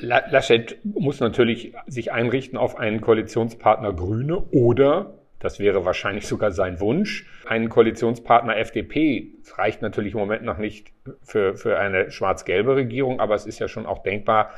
Laschet 0.00 0.78
muss 0.84 1.20
natürlich 1.20 1.74
sich 1.86 2.12
einrichten 2.12 2.58
auf 2.58 2.78
einen 2.78 3.00
Koalitionspartner 3.00 3.92
Grüne 3.92 4.38
oder, 4.50 5.14
das 5.38 5.58
wäre 5.58 5.84
wahrscheinlich 5.86 6.26
sogar 6.26 6.50
sein 6.50 6.80
Wunsch, 6.80 7.26
einen 7.46 7.68
Koalitionspartner 7.70 8.58
FDP. 8.58 9.32
Das 9.42 9.58
reicht 9.58 9.80
natürlich 9.80 10.12
im 10.12 10.20
Moment 10.20 10.44
noch 10.44 10.58
nicht 10.58 10.92
für, 11.22 11.56
für 11.56 11.78
eine 11.78 12.10
schwarz-gelbe 12.10 12.76
Regierung, 12.76 13.20
aber 13.20 13.34
es 13.34 13.46
ist 13.46 13.58
ja 13.58 13.66
schon 13.66 13.86
auch 13.86 14.02
denkbar, 14.02 14.50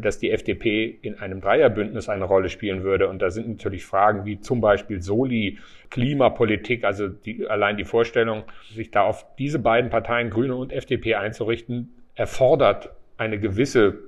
dass 0.00 0.18
die 0.18 0.30
FDP 0.30 0.86
in 1.02 1.18
einem 1.18 1.40
Dreierbündnis 1.40 2.08
eine 2.08 2.24
Rolle 2.24 2.48
spielen 2.48 2.84
würde. 2.84 3.08
Und 3.08 3.20
da 3.20 3.30
sind 3.30 3.48
natürlich 3.48 3.84
Fragen 3.84 4.24
wie 4.24 4.40
zum 4.40 4.60
Beispiel 4.60 5.02
Soli, 5.02 5.58
Klimapolitik, 5.90 6.84
also 6.84 7.08
die, 7.08 7.46
allein 7.48 7.76
die 7.76 7.84
Vorstellung, 7.84 8.44
sich 8.72 8.90
da 8.90 9.02
auf 9.02 9.26
diese 9.38 9.58
beiden 9.58 9.90
Parteien, 9.90 10.30
Grüne 10.30 10.54
und 10.54 10.72
FDP 10.72 11.16
einzurichten, 11.16 11.94
erfordert 12.14 12.90
eine 13.16 13.40
gewisse 13.40 14.07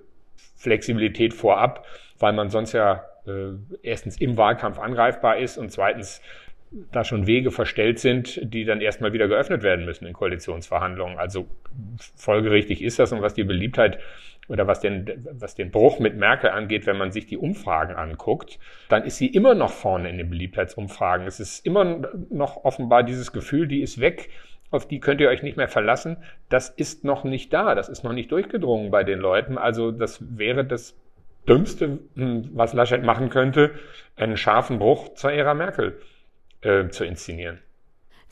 Flexibilität 0.57 1.35
vorab, 1.35 1.87
weil 2.19 2.33
man 2.33 2.51
sonst 2.51 2.73
ja 2.73 3.05
äh, 3.27 3.53
erstens 3.83 4.21
im 4.21 4.37
Wahlkampf 4.37 4.79
angreifbar 4.79 5.39
ist 5.39 5.59
und 5.59 5.71
zweitens 5.73 6.21
da 6.93 7.05
schon 7.05 7.27
Wege 7.27 7.51
verstellt 7.51 7.99
sind, 7.99 8.41
die 8.43 8.65
dann 8.65 8.81
erstmal 8.81 9.13
wieder 9.13 9.27
geöffnet 9.27 9.63
werden 9.63 9.85
müssen 9.85 10.07
in 10.07 10.13
Koalitionsverhandlungen. 10.13 11.19
Also 11.19 11.49
folgerichtig 12.15 12.83
ist 12.83 12.99
das 12.99 13.13
und 13.13 13.23
was 13.23 13.35
die 13.35 13.45
Beliebtheit 13.45 13.99
oder 14.49 14.67
was 14.67 14.81
den, 14.81 15.27
was 15.33 15.55
den 15.55 15.71
Bruch 15.71 15.99
mit 15.99 16.17
Merkel 16.17 16.51
angeht, 16.51 16.87
wenn 16.87 16.97
man 16.97 17.13
sich 17.13 17.27
die 17.27 17.37
Umfragen 17.37 17.95
anguckt, 17.95 18.59
dann 18.89 19.05
ist 19.05 19.17
sie 19.17 19.27
immer 19.27 19.55
noch 19.55 19.71
vorne 19.71 20.11
in 20.11 20.19
den 20.19 20.31
Beliebtheitsumfragen. 20.31 21.27
Es 21.27 21.41
ist 21.41 21.65
immer 21.67 22.03
noch 22.31 22.65
offenbar 22.65 23.03
dieses 23.03 23.33
Gefühl, 23.33 23.67
die 23.67 23.83
ist 23.83 24.01
weg 24.01 24.31
auf 24.71 24.87
die 24.87 25.01
könnt 25.01 25.21
ihr 25.21 25.29
euch 25.29 25.43
nicht 25.43 25.57
mehr 25.57 25.69
verlassen, 25.69 26.17
das 26.49 26.69
ist 26.69 27.05
noch 27.05 27.25
nicht 27.25 27.53
da, 27.53 27.75
das 27.75 27.89
ist 27.89 28.05
noch 28.05 28.13
nicht 28.13 28.31
durchgedrungen 28.31 28.91
bei 28.91 29.05
den 29.05 29.19
Leuten. 29.19 29.59
Also 29.59 29.91
das 29.91 30.21
wäre 30.37 30.65
das 30.65 30.97
Dümmste, 31.49 31.99
hm, 32.15 32.51
was 32.53 32.75
Laschet 32.75 33.03
machen 33.03 33.31
könnte, 33.31 33.73
einen 34.17 34.37
scharfen 34.37 34.79
Bruch 34.79 35.15
zur 35.15 35.33
Ära 35.33 35.55
Merkel 35.55 36.01
äh, 36.61 36.89
zu 36.89 37.05
inszenieren. 37.05 37.59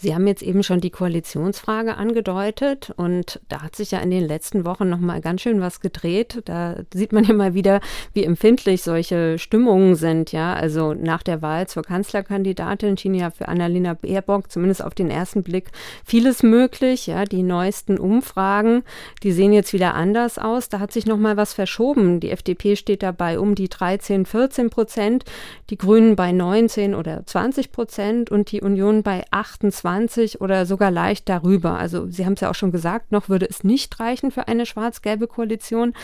Sie 0.00 0.14
haben 0.14 0.28
jetzt 0.28 0.44
eben 0.44 0.62
schon 0.62 0.80
die 0.80 0.90
Koalitionsfrage 0.90 1.96
angedeutet 1.96 2.92
und 2.96 3.40
da 3.48 3.62
hat 3.62 3.74
sich 3.74 3.90
ja 3.90 3.98
in 3.98 4.12
den 4.12 4.24
letzten 4.24 4.64
Wochen 4.64 4.88
noch 4.88 5.00
mal 5.00 5.20
ganz 5.20 5.40
schön 5.40 5.60
was 5.60 5.80
gedreht. 5.80 6.40
Da 6.44 6.76
sieht 6.94 7.12
man 7.12 7.24
ja 7.24 7.34
mal 7.34 7.54
wieder, 7.54 7.80
wie 8.14 8.22
empfindlich 8.22 8.82
solche 8.82 9.40
Stimmungen 9.40 9.96
sind. 9.96 10.30
Ja, 10.30 10.54
also 10.54 10.94
nach 10.94 11.24
der 11.24 11.42
Wahl 11.42 11.66
zur 11.66 11.82
Kanzlerkandidatin 11.82 12.96
schien 12.96 13.14
ja 13.14 13.30
für 13.30 13.48
Annalena 13.48 13.94
Baerbock 13.94 14.52
zumindest 14.52 14.84
auf 14.84 14.94
den 14.94 15.10
ersten 15.10 15.42
Blick 15.42 15.72
vieles 16.04 16.44
möglich. 16.44 17.08
Ja, 17.08 17.24
die 17.24 17.42
neuesten 17.42 17.98
Umfragen, 17.98 18.84
die 19.24 19.32
sehen 19.32 19.52
jetzt 19.52 19.72
wieder 19.72 19.94
anders 19.94 20.38
aus. 20.38 20.68
Da 20.68 20.78
hat 20.78 20.92
sich 20.92 21.06
noch 21.06 21.18
mal 21.18 21.36
was 21.36 21.54
verschoben. 21.54 22.20
Die 22.20 22.30
FDP 22.30 22.76
steht 22.76 23.02
dabei 23.02 23.40
um 23.40 23.56
die 23.56 23.68
13, 23.68 24.26
14 24.26 24.70
Prozent, 24.70 25.24
die 25.70 25.76
Grünen 25.76 26.14
bei 26.14 26.30
19 26.30 26.94
oder 26.94 27.26
20 27.26 27.72
Prozent 27.72 28.30
und 28.30 28.52
die 28.52 28.60
Union 28.60 29.02
bei 29.02 29.24
28 29.32 29.87
20 29.88 30.42
oder 30.42 30.66
sogar 30.66 30.90
leicht 30.90 31.30
darüber. 31.30 31.78
Also 31.78 32.08
Sie 32.10 32.26
haben 32.26 32.34
es 32.34 32.40
ja 32.42 32.50
auch 32.50 32.54
schon 32.54 32.72
gesagt, 32.72 33.10
noch 33.10 33.30
würde 33.30 33.48
es 33.48 33.64
nicht 33.64 33.98
reichen 34.00 34.30
für 34.30 34.46
eine 34.46 34.66
schwarz-gelbe 34.66 35.26
Koalition. 35.26 35.94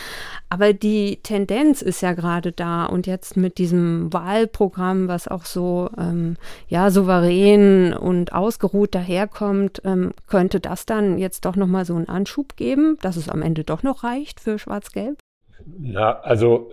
Aber 0.49 0.73
die 0.73 1.21
Tendenz 1.23 1.83
ist 1.83 2.01
ja 2.01 2.15
gerade 2.15 2.53
da 2.53 2.87
und 2.87 3.07
jetzt 3.07 3.37
mit 3.37 3.59
diesem 3.59 4.11
Wahlprogramm, 4.11 5.07
was 5.09 5.29
auch 5.29 5.45
so 5.45 5.91
ähm, 5.99 6.37
ja 6.69 6.91
souverän 6.91 7.93
und 7.93 8.33
ausgeruht 8.33 8.95
daherkommt, 8.95 9.83
ähm, 9.85 10.15
könnte 10.29 10.61
das 10.61 10.87
dann 10.87 11.19
jetzt 11.19 11.45
doch 11.45 11.57
nochmal 11.57 11.85
so 11.85 11.95
einen 11.95 12.09
Anschub 12.09 12.57
geben, 12.57 12.97
dass 13.03 13.17
es 13.17 13.29
am 13.29 13.43
Ende 13.43 13.65
doch 13.65 13.83
noch 13.83 14.03
reicht 14.03 14.41
für 14.41 14.59
schwarz-gelb? 14.59 15.24
Na, 15.67 16.21
also 16.21 16.71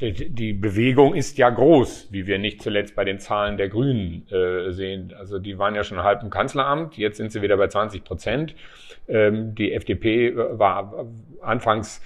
äh, 0.00 0.12
die 0.12 0.52
Bewegung 0.52 1.14
ist 1.14 1.38
ja 1.38 1.48
groß, 1.48 2.08
wie 2.10 2.26
wir 2.26 2.38
nicht 2.38 2.62
zuletzt 2.62 2.94
bei 2.94 3.04
den 3.04 3.18
Zahlen 3.18 3.56
der 3.56 3.68
Grünen 3.68 4.26
äh, 4.30 4.72
sehen. 4.72 5.14
Also 5.18 5.38
die 5.38 5.58
waren 5.58 5.74
ja 5.74 5.84
schon 5.84 6.02
halb 6.02 6.22
im 6.22 6.30
Kanzleramt, 6.30 6.98
jetzt 6.98 7.16
sind 7.16 7.32
sie 7.32 7.40
wieder 7.40 7.56
bei 7.56 7.68
20 7.68 8.04
Prozent. 8.04 8.54
Ähm, 9.08 9.54
die 9.54 9.72
FDP 9.72 10.28
äh, 10.28 10.58
war 10.58 11.06
anfangs 11.40 12.02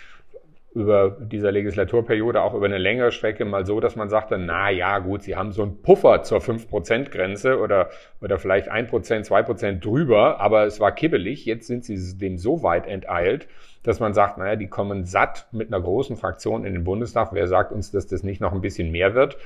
über 0.74 1.18
dieser 1.20 1.52
Legislaturperiode 1.52 2.40
auch 2.40 2.54
über 2.54 2.64
eine 2.64 2.78
längere 2.78 3.12
Strecke 3.12 3.44
mal 3.44 3.66
so, 3.66 3.80
dass 3.80 3.94
man 3.94 4.08
sagte, 4.08 4.38
na 4.38 4.70
ja, 4.70 5.00
gut, 5.00 5.22
sie 5.22 5.36
haben 5.36 5.52
so 5.52 5.62
einen 5.62 5.82
Puffer 5.82 6.22
zur 6.22 6.38
5%-Grenze 6.38 7.58
oder, 7.58 7.90
oder 8.22 8.38
vielleicht 8.38 8.72
1%, 8.72 8.88
2% 9.26 9.80
drüber, 9.80 10.40
aber 10.40 10.64
es 10.64 10.80
war 10.80 10.92
kibbelig. 10.92 11.44
Jetzt 11.44 11.66
sind 11.66 11.84
sie 11.84 12.16
dem 12.16 12.38
so 12.38 12.62
weit 12.62 12.86
enteilt, 12.86 13.48
dass 13.82 14.00
man 14.00 14.14
sagt, 14.14 14.38
naja, 14.38 14.56
die 14.56 14.68
kommen 14.68 15.04
satt 15.04 15.46
mit 15.52 15.72
einer 15.72 15.82
großen 15.82 16.16
Fraktion 16.16 16.64
in 16.64 16.72
den 16.72 16.84
Bundestag. 16.84 17.30
Wer 17.32 17.48
sagt 17.48 17.72
uns, 17.72 17.90
dass 17.90 18.06
das 18.06 18.22
nicht 18.22 18.40
noch 18.40 18.52
ein 18.52 18.60
bisschen 18.60 18.90
mehr 18.90 19.14
wird? 19.14 19.36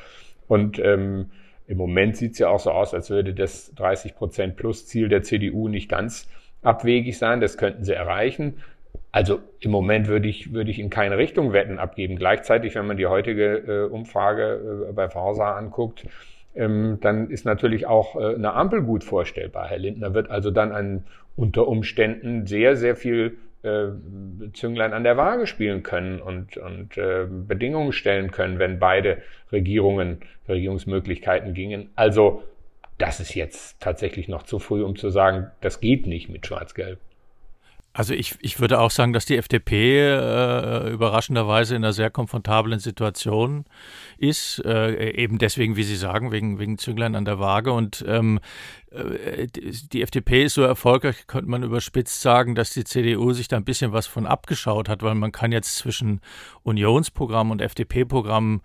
Und 0.46 0.78
ähm, 0.78 1.30
im 1.66 1.78
Moment 1.78 2.16
sieht 2.16 2.32
es 2.32 2.38
ja 2.38 2.48
auch 2.48 2.60
so 2.60 2.70
aus, 2.70 2.94
als 2.94 3.10
würde 3.10 3.34
das 3.34 3.74
30% 3.76 4.52
plus 4.52 4.86
Ziel 4.86 5.08
der 5.08 5.22
CDU 5.22 5.68
nicht 5.68 5.88
ganz 5.88 6.28
abwegig 6.62 7.18
sein. 7.18 7.40
Das 7.40 7.56
könnten 7.56 7.84
sie 7.84 7.94
erreichen. 7.94 8.62
Also 9.10 9.40
im 9.60 9.70
Moment 9.70 10.08
würde 10.08 10.28
ich, 10.28 10.52
würde 10.52 10.70
ich 10.70 10.78
in 10.78 10.90
keine 10.90 11.18
Richtung 11.18 11.52
Wetten 11.52 11.78
abgeben. 11.78 12.16
Gleichzeitig, 12.16 12.74
wenn 12.74 12.86
man 12.86 12.96
die 12.96 13.06
heutige 13.06 13.56
äh, 13.56 13.88
Umfrage 13.90 14.86
äh, 14.88 14.92
bei 14.92 15.08
Forsa 15.08 15.56
anguckt, 15.56 16.06
ähm, 16.54 16.98
dann 17.00 17.30
ist 17.30 17.44
natürlich 17.44 17.86
auch 17.86 18.16
äh, 18.16 18.34
eine 18.34 18.52
Ampel 18.52 18.82
gut 18.82 19.04
vorstellbar. 19.04 19.68
Herr 19.68 19.78
Lindner 19.78 20.14
wird 20.14 20.30
also 20.30 20.50
dann 20.50 20.72
an 20.72 21.04
unter 21.34 21.66
Umständen 21.68 22.46
sehr, 22.46 22.76
sehr 22.76 22.96
viel 22.96 23.36
äh, 23.66 24.52
Zünglein 24.52 24.92
an 24.92 25.04
der 25.04 25.16
Waage 25.16 25.46
spielen 25.46 25.82
können 25.82 26.20
und, 26.20 26.56
und 26.56 26.96
äh, 26.96 27.26
Bedingungen 27.28 27.92
stellen 27.92 28.30
können, 28.30 28.58
wenn 28.58 28.78
beide 28.78 29.18
Regierungen, 29.52 30.20
Regierungsmöglichkeiten 30.48 31.54
gingen. 31.54 31.90
Also 31.96 32.42
das 32.98 33.20
ist 33.20 33.34
jetzt 33.34 33.80
tatsächlich 33.80 34.28
noch 34.28 34.44
zu 34.44 34.58
früh, 34.58 34.82
um 34.82 34.96
zu 34.96 35.10
sagen, 35.10 35.50
das 35.60 35.80
geht 35.80 36.06
nicht 36.06 36.28
mit 36.28 36.46
Schwarz-Gelb. 36.46 36.98
Also 37.96 38.12
ich, 38.12 38.34
ich 38.40 38.60
würde 38.60 38.78
auch 38.78 38.90
sagen, 38.90 39.14
dass 39.14 39.24
die 39.24 39.38
FDP 39.38 40.00
äh, 40.00 40.90
überraschenderweise 40.90 41.74
in 41.74 41.82
einer 41.82 41.94
sehr 41.94 42.10
komfortablen 42.10 42.78
Situation 42.78 43.64
ist, 44.18 44.62
äh, 44.66 45.12
eben 45.12 45.38
deswegen, 45.38 45.76
wie 45.76 45.82
Sie 45.82 45.96
sagen, 45.96 46.30
wegen, 46.30 46.58
wegen 46.58 46.76
Zünglein 46.76 47.14
an 47.14 47.24
der 47.24 47.38
Waage. 47.38 47.72
Und 47.72 48.04
ähm, 48.06 48.38
äh, 48.90 49.46
die 49.46 50.02
FDP 50.02 50.44
ist 50.44 50.54
so 50.54 50.62
erfolgreich, 50.62 51.26
könnte 51.26 51.50
man 51.50 51.62
überspitzt 51.62 52.20
sagen, 52.20 52.54
dass 52.54 52.68
die 52.68 52.84
CDU 52.84 53.32
sich 53.32 53.48
da 53.48 53.56
ein 53.56 53.64
bisschen 53.64 53.94
was 53.94 54.06
von 54.06 54.26
abgeschaut 54.26 54.90
hat, 54.90 55.02
weil 55.02 55.14
man 55.14 55.32
kann 55.32 55.50
jetzt 55.50 55.76
zwischen 55.76 56.20
Unionsprogramm 56.64 57.50
und 57.50 57.62
FDP-Programm 57.62 58.60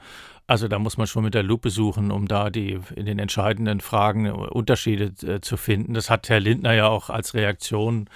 also 0.51 0.67
da 0.67 0.79
muss 0.79 0.97
man 0.97 1.07
schon 1.07 1.23
mit 1.23 1.33
der 1.33 1.43
Lupe 1.43 1.69
suchen, 1.69 2.11
um 2.11 2.27
da 2.27 2.49
die 2.49 2.77
in 2.97 3.05
den 3.05 3.19
entscheidenden 3.19 3.79
Fragen 3.79 4.29
Unterschiede 4.29 5.13
äh, 5.25 5.39
zu 5.39 5.55
finden. 5.55 5.93
Das 5.93 6.09
hat 6.09 6.27
Herr 6.27 6.41
Lindner 6.41 6.73
ja 6.73 6.89
auch 6.89 7.09
als 7.09 7.33
Reaktion 7.33 8.09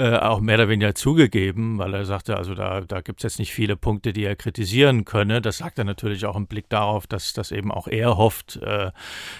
äh, 0.00 0.16
auch 0.16 0.40
mehr 0.40 0.54
oder 0.54 0.68
weniger 0.68 0.94
zugegeben, 0.94 1.78
weil 1.78 1.92
er 1.92 2.04
sagte, 2.04 2.36
also 2.36 2.54
da, 2.54 2.80
da 2.80 3.02
gibt 3.02 3.20
es 3.20 3.24
jetzt 3.24 3.38
nicht 3.38 3.52
viele 3.52 3.76
Punkte, 3.76 4.14
die 4.14 4.24
er 4.24 4.34
kritisieren 4.34 5.04
könne. 5.04 5.42
Das 5.42 5.58
sagt 5.58 5.78
er 5.78 5.84
natürlich 5.84 6.24
auch 6.24 6.36
im 6.36 6.46
Blick 6.46 6.70
darauf, 6.70 7.06
dass, 7.06 7.34
dass 7.34 7.50
eben 7.50 7.70
auch 7.70 7.86
er 7.86 8.16
hofft, 8.16 8.56
äh, 8.62 8.92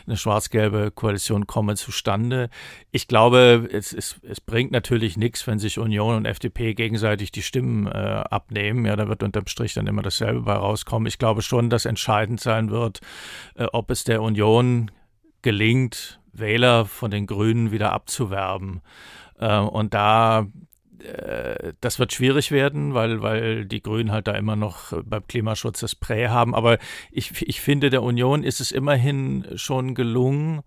eine 0.07 0.17
schwarz-gelbe 0.17 0.91
Koalition 0.91 1.47
komme 1.47 1.77
zustande. 1.77 2.51
Ich 2.91 3.09
glaube, 3.09 3.69
es, 3.73 3.95
es, 3.95 4.21
es 4.29 4.41
bringt 4.43 4.71
natürlich 4.71 5.17
nichts, 5.17 5.47
wenn 5.47 5.59
sich 5.59 5.79
Union 5.79 6.17
und 6.17 6.27
FDP 6.27 6.75
gegenseitig 6.75 7.33
die 7.33 7.43
Stimmen 7.43 7.87
äh, 7.87 7.91
abnehmen. 7.91 8.85
Ja, 8.85 8.97
da 8.97 9.09
wird 9.09 9.23
unterm 9.23 9.47
Strich 9.47 9.73
dann 9.73 9.87
immer 9.87 10.03
dasselbe 10.03 10.43
bei 10.43 10.55
rauskommen. 10.55 11.07
Ich 11.07 11.19
glaube 11.19 11.43
schon, 11.43 11.71
dass 11.71 11.87
entscheidend 11.87 12.30
sein 12.39 12.71
wird, 12.71 13.01
äh, 13.55 13.67
ob 13.73 13.91
es 13.91 14.05
der 14.05 14.23
Union 14.23 14.91
gelingt, 15.43 16.21
Wähler 16.33 16.85
von 16.85 17.11
den 17.11 17.27
Grünen 17.27 17.73
wieder 17.73 17.93
abzuwerben. 17.93 18.83
Ähm, 19.39 19.69
und 19.69 19.95
da 19.95 20.47
äh, 21.03 21.73
das 21.81 21.99
wird 21.99 22.13
schwierig 22.13 22.51
werden, 22.51 22.95
weil, 22.95 23.23
weil 23.23 23.65
die 23.65 23.83
Grünen 23.83 24.13
halt 24.13 24.27
da 24.27 24.33
immer 24.33 24.57
noch 24.57 24.93
beim 25.05 25.27
Klimaschutz 25.27 25.81
das 25.81 25.95
Prä 25.95 26.29
haben. 26.29 26.55
Aber 26.55 26.79
ich, 27.11 27.43
ich 27.43 27.61
finde, 27.61 27.91
der 27.91 28.03
Union 28.03 28.43
ist 28.43 28.61
es 28.61 28.73
immerhin 28.73 29.47
schon 29.55 29.95
gelungen, 29.95 30.63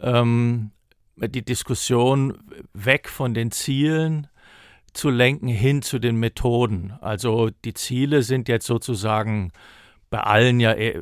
ähm, 0.00 0.70
die 1.16 1.44
Diskussion 1.44 2.38
weg 2.72 3.08
von 3.08 3.34
den 3.34 3.50
Zielen 3.50 4.28
zu 4.92 5.10
lenken 5.10 5.48
hin 5.48 5.82
zu 5.82 5.98
den 5.98 6.16
Methoden. 6.16 6.92
Also 7.00 7.50
die 7.64 7.74
Ziele 7.74 8.22
sind 8.22 8.48
jetzt 8.48 8.66
sozusagen 8.66 9.52
bei 10.12 10.20
allen 10.20 10.60
ja, 10.60 10.74
eh, 10.74 11.00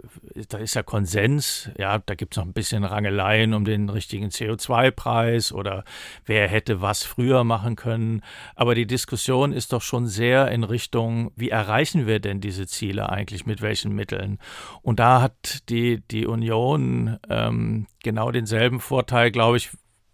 da 0.48 0.58
ist 0.58 0.74
ja 0.74 0.84
Konsens, 0.84 1.68
ja, 1.76 1.98
da 1.98 2.14
gibt 2.14 2.34
es 2.34 2.36
noch 2.36 2.44
ein 2.46 2.52
bisschen 2.52 2.84
Rangeleien 2.84 3.54
um 3.54 3.64
den 3.64 3.88
richtigen 3.88 4.28
CO2-Preis 4.28 5.52
oder 5.52 5.82
wer 6.26 6.46
hätte 6.46 6.80
was 6.80 7.02
früher 7.02 7.42
machen 7.42 7.74
können. 7.74 8.22
Aber 8.54 8.76
die 8.76 8.86
Diskussion 8.86 9.52
ist 9.52 9.72
doch 9.72 9.82
schon 9.82 10.06
sehr 10.06 10.52
in 10.52 10.62
Richtung, 10.62 11.32
wie 11.34 11.50
erreichen 11.50 12.06
wir 12.06 12.20
denn 12.20 12.40
diese 12.40 12.68
Ziele 12.68 13.10
eigentlich, 13.10 13.46
mit 13.46 13.62
welchen 13.62 13.96
Mitteln? 13.96 14.38
Und 14.80 15.00
da 15.00 15.22
hat 15.22 15.68
die, 15.68 16.06
die 16.08 16.28
Union 16.28 17.18
ähm, 17.28 17.88
genau 18.04 18.30
denselben 18.30 18.78
Vorteil, 18.78 19.32
glaube 19.32 19.56
ich, 19.56 19.70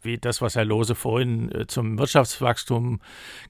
wie 0.07 0.19
das, 0.19 0.40
was 0.40 0.57
Herr 0.57 0.64
Lose 0.64 0.95
vorhin 0.95 1.53
äh, 1.53 1.66
zum 1.66 1.99
Wirtschaftswachstum 1.99 3.01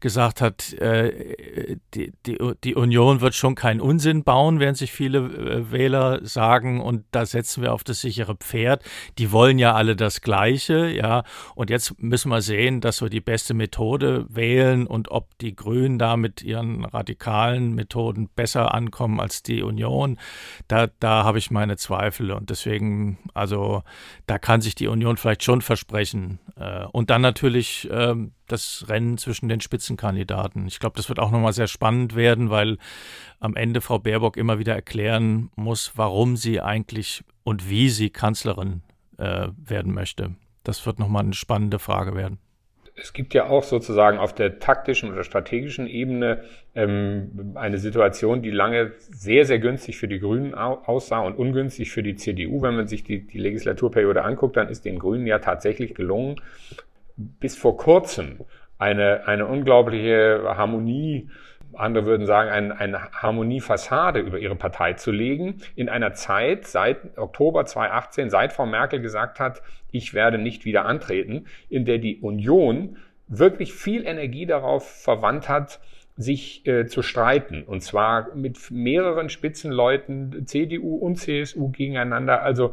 gesagt 0.01 0.40
hat, 0.40 0.73
äh, 0.75 1.77
die, 1.95 2.12
die, 2.27 2.38
die, 2.64 2.75
Union 2.75 3.21
wird 3.21 3.35
schon 3.35 3.55
keinen 3.55 3.81
Unsinn 3.81 4.25
bauen, 4.25 4.61
während 4.61 4.77
sich 4.77 4.92
viele 4.92 5.19
äh, 5.19 5.71
Wähler 5.71 6.25
sagen, 6.25 6.81
und 6.81 7.05
da 7.11 7.27
setzen 7.27 7.62
wir 7.62 7.73
auf 7.73 7.85
das 7.85 8.01
sichere 8.01 8.35
Pferd. 8.35 8.83
Die 9.19 9.33
wollen 9.33 9.59
ja 9.59 9.75
alle 9.75 9.97
das 9.97 10.21
Gleiche, 10.21 10.88
ja. 10.88 11.23
Und 11.55 11.71
jetzt 11.71 12.01
müssen 12.03 12.31
wir 12.31 12.42
sehen, 12.42 12.81
dass 12.81 13.01
wir 13.03 13.09
die 13.09 13.21
beste 13.21 13.55
Methode 13.55 14.27
wählen 14.29 14.87
und 14.87 15.11
ob 15.11 15.38
die 15.38 15.55
Grünen 15.55 15.99
da 15.99 16.16
mit 16.16 16.42
ihren 16.42 16.85
radikalen 16.85 17.75
Methoden 17.75 18.29
besser 18.35 18.75
ankommen 18.75 19.21
als 19.21 19.42
die 19.42 19.62
Union, 19.62 20.19
da, 20.69 20.88
da 21.01 21.25
habe 21.25 21.38
ich 21.38 21.51
meine 21.51 21.77
Zweifel. 21.77 22.33
Und 22.33 22.51
deswegen, 22.51 23.19
also 23.35 23.83
da 24.27 24.38
kann 24.38 24.61
sich 24.61 24.75
die 24.75 24.88
Union 24.88 25.16
vielleicht 25.16 25.45
schon 25.45 25.61
versprechen, 25.61 26.38
und 26.92 27.11
dann 27.11 27.20
natürlich 27.20 27.88
ähm, 27.90 28.32
das 28.46 28.87
Rennen 28.88 29.18
zwischen 29.18 29.48
den 29.48 29.61
Spitzenkandidaten. 29.61 30.66
Ich 30.66 30.78
glaube, 30.78 30.96
das 30.96 31.09
wird 31.09 31.18
auch 31.18 31.30
nochmal 31.30 31.52
sehr 31.52 31.66
spannend 31.66 32.14
werden, 32.14 32.50
weil 32.50 32.78
am 33.40 33.56
Ende 33.56 33.80
Frau 33.80 33.98
Baerbock 33.98 34.37
immer 34.37 34.59
wieder 34.59 34.74
erklären 34.74 35.50
muss, 35.56 35.92
warum 35.96 36.37
sie 36.37 36.61
eigentlich 36.61 37.24
und 37.44 37.68
wie 37.68 37.90
sie 37.90 38.11
Kanzlerin 38.11 38.82
äh, 39.18 39.48
werden 39.56 39.92
möchte. 39.92 40.37
Das 40.64 40.85
wird 40.87 40.98
nochmal 40.98 41.24
eine 41.24 41.35
spannende 41.35 41.78
Frage 41.78 42.14
werden 42.14 42.38
es 42.96 43.12
gibt 43.12 43.35
ja 43.35 43.48
auch 43.48 43.62
sozusagen 43.62 44.18
auf 44.18 44.35
der 44.35 44.59
taktischen 44.59 45.12
oder 45.12 45.22
strategischen 45.22 45.87
Ebene 45.87 46.44
ähm, 46.74 47.52
eine 47.54 47.78
Situation, 47.78 48.42
die 48.42 48.50
lange 48.50 48.92
sehr, 48.98 49.44
sehr 49.44 49.59
günstig 49.59 49.98
für 49.98 50.09
die 50.09 50.18
Grünen 50.18 50.54
aussah 50.54 51.20
und 51.20 51.37
ungünstig 51.37 51.90
für 51.90 52.02
die 52.02 52.16
CDU. 52.16 52.62
Wenn 52.62 52.74
man 52.74 52.87
sich 52.87 53.04
die, 53.04 53.26
die 53.26 53.38
Legislaturperiode 53.38 54.24
anguckt, 54.24 54.56
dann 54.56 54.68
ist 54.68 54.87
den 54.87 54.98
Grünen 54.98 55.26
ja 55.26 55.38
tatsächlich 55.38 55.94
gelungen, 55.94 56.37
bis 57.16 57.54
vor 57.54 57.76
kurzem 57.76 58.40
eine, 58.78 59.26
eine 59.26 59.46
unglaubliche 59.46 60.42
Harmonie 60.44 61.28
andere 61.74 62.07
würden 62.07 62.26
sagen, 62.26 62.50
ein, 62.50 62.72
eine 62.72 63.11
Harmoniefassade 63.12 64.20
über 64.20 64.38
ihre 64.38 64.57
Partei 64.57 64.94
zu 64.94 65.11
legen, 65.11 65.61
in 65.74 65.88
einer 65.88 66.14
Zeit 66.14 66.66
seit 66.66 67.18
Oktober 67.18 67.66
2018, 67.66 68.31
seit 68.31 68.52
Frau 68.52 68.66
Merkel 68.66 69.00
gesagt 69.00 69.40
hat, 69.40 69.62
ich 69.90 70.14
werde 70.14 70.38
nicht 70.38 70.64
wieder 70.64 70.85
antreten, 70.85 71.46
in 71.68 71.85
der 71.85 71.98
die 71.98 72.18
Union 72.18 72.96
wirklich 73.29 73.72
viel 73.72 74.07
Energie 74.07 74.46
darauf 74.46 74.88
verwandt 74.88 75.48
hat, 75.48 75.81
sich 76.16 76.66
äh, 76.66 76.87
zu 76.87 77.02
streiten. 77.02 77.62
Und 77.64 77.83
zwar 77.83 78.35
mit 78.35 78.70
mehreren 78.70 79.29
Spitzenleuten, 79.29 80.46
CDU 80.46 80.96
und 80.96 81.16
CSU 81.16 81.68
gegeneinander. 81.68 82.42
Also 82.42 82.72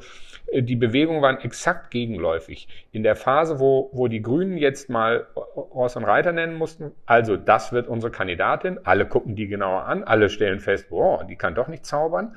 äh, 0.52 0.64
die 0.64 0.78
Bewegungen 0.78 1.22
waren 1.22 1.38
exakt 1.40 1.92
gegenläufig. 1.92 2.68
In 2.92 3.04
der 3.04 3.16
Phase, 3.16 3.60
wo, 3.60 3.90
wo 3.92 4.08
die 4.08 4.22
Grünen 4.22 4.58
jetzt 4.58 4.90
mal 4.90 5.28
Ross 5.36 5.98
und 5.98 6.06
Reiter 6.06 6.32
nennen 6.32 6.56
mussten, 6.56 6.92
also 7.06 7.36
das 7.36 7.74
wird 7.74 7.88
unsere 7.90 8.12
Kandidatin, 8.12 8.80
alle 8.86 9.06
gucken 9.06 9.36
die 9.36 9.48
genauer 9.48 9.86
an, 9.86 10.04
alle 10.04 10.30
stellen 10.30 10.62
fest, 10.62 10.90
boah, 10.90 11.26
die 11.26 11.36
kann 11.36 11.54
doch 11.54 11.68
nicht 11.68 11.86
zaubern, 11.86 12.36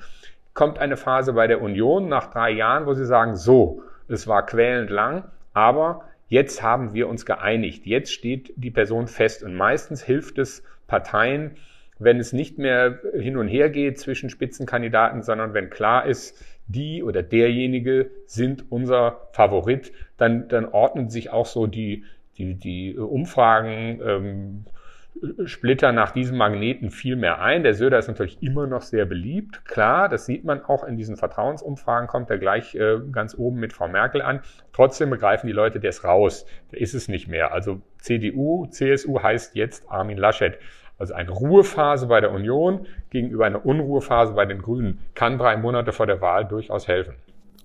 kommt 0.55 0.79
eine 0.79 0.97
Phase 0.97 1.35
bei 1.35 1.47
der 1.47 1.63
Union 1.63 2.09
nach 2.09 2.33
drei 2.33 2.51
Jahren, 2.51 2.87
wo 2.87 2.95
sie 2.95 3.07
sagen, 3.07 3.37
so, 3.37 3.83
es 4.09 4.27
war 4.27 4.45
quälend 4.45 4.91
lang, 4.91 5.25
aber 5.53 6.05
jetzt 6.29 6.63
haben 6.63 6.95
wir 6.95 7.09
uns 7.09 7.27
geeinigt, 7.27 7.87
jetzt 7.87 8.13
steht 8.13 8.53
die 8.57 8.71
Person 8.73 9.07
fest 9.07 9.45
und 9.45 9.55
meistens 9.55 10.03
hilft 10.03 10.39
es, 10.39 10.65
Parteien, 10.87 11.57
wenn 11.99 12.21
es 12.21 12.33
nicht 12.33 12.59
mehr 12.59 13.01
hin 13.15 13.37
und 13.37 13.49
her 13.49 13.71
geht 13.71 13.99
zwischen 13.99 14.31
Spitzenkandidaten, 14.31 15.23
sondern 15.23 15.55
wenn 15.55 15.71
klar 15.71 16.07
ist, 16.07 16.45
die 16.67 17.03
oder 17.03 17.23
derjenige 17.23 18.11
sind 18.27 18.71
unser 18.71 19.29
Favorit, 19.33 19.93
dann, 20.17 20.49
dann 20.49 20.67
ordnen 20.67 21.09
sich 21.09 21.31
auch 21.31 21.47
so 21.47 21.67
die, 21.67 22.05
die, 22.39 22.55
die 22.55 22.97
Umfragen, 22.99 24.01
ähm, 24.05 24.65
Splitter 25.47 25.93
nach 25.93 26.11
diesem 26.11 26.37
Magneten 26.37 26.91
viel 26.91 27.17
mehr 27.17 27.41
ein. 27.41 27.63
Der 27.63 27.75
Söder 27.75 27.99
ist 27.99 28.09
natürlich 28.09 28.43
immer 28.43 28.67
noch 28.67 28.83
sehr 28.83 29.07
beliebt. 29.07 29.65
Klar, 29.65 30.09
das 30.09 30.27
sieht 30.27 30.45
man 30.45 30.63
auch 30.63 30.85
in 30.85 30.97
diesen 30.97 31.17
Vertrauensumfragen, 31.17 32.07
kommt 32.07 32.29
er 32.31 32.39
gleich 32.39 32.75
äh, 32.75 32.99
ganz 33.13 33.35
oben 33.37 33.59
mit 33.59 33.73
Frau 33.73 33.89
Merkel 33.89 34.21
an. 34.21 34.41
Trotzdem 34.73 35.11
begreifen 35.11 35.47
die 35.47 35.53
Leute, 35.53 35.81
der 35.81 35.91
ist 35.91 36.05
raus. 36.05 36.45
Der 36.73 36.81
ist 36.81 36.95
es 36.95 37.09
nicht 37.09 37.29
mehr. 37.29 37.53
Also 37.53 37.81
CDU, 38.07 38.67
CSU 38.67 39.21
heißt 39.21 39.57
jetzt 39.57 39.91
Armin 39.91 40.17
Laschet. 40.17 40.59
Also 40.97 41.13
eine 41.13 41.31
Ruhephase 41.31 42.07
bei 42.07 42.21
der 42.21 42.31
Union 42.31 42.87
gegenüber 43.11 43.47
einer 43.47 43.67
Unruhephase 43.67 44.33
bei 44.33 44.47
den 44.47 44.63
Grünen 44.63 45.01
kann 45.15 45.39
drei 45.39 45.57
Monate 45.57 45.93
vor 45.93 46.07
der 46.07 46.21
Wahl 46.21 46.47
durchaus 46.47 46.87
helfen. 46.87 47.15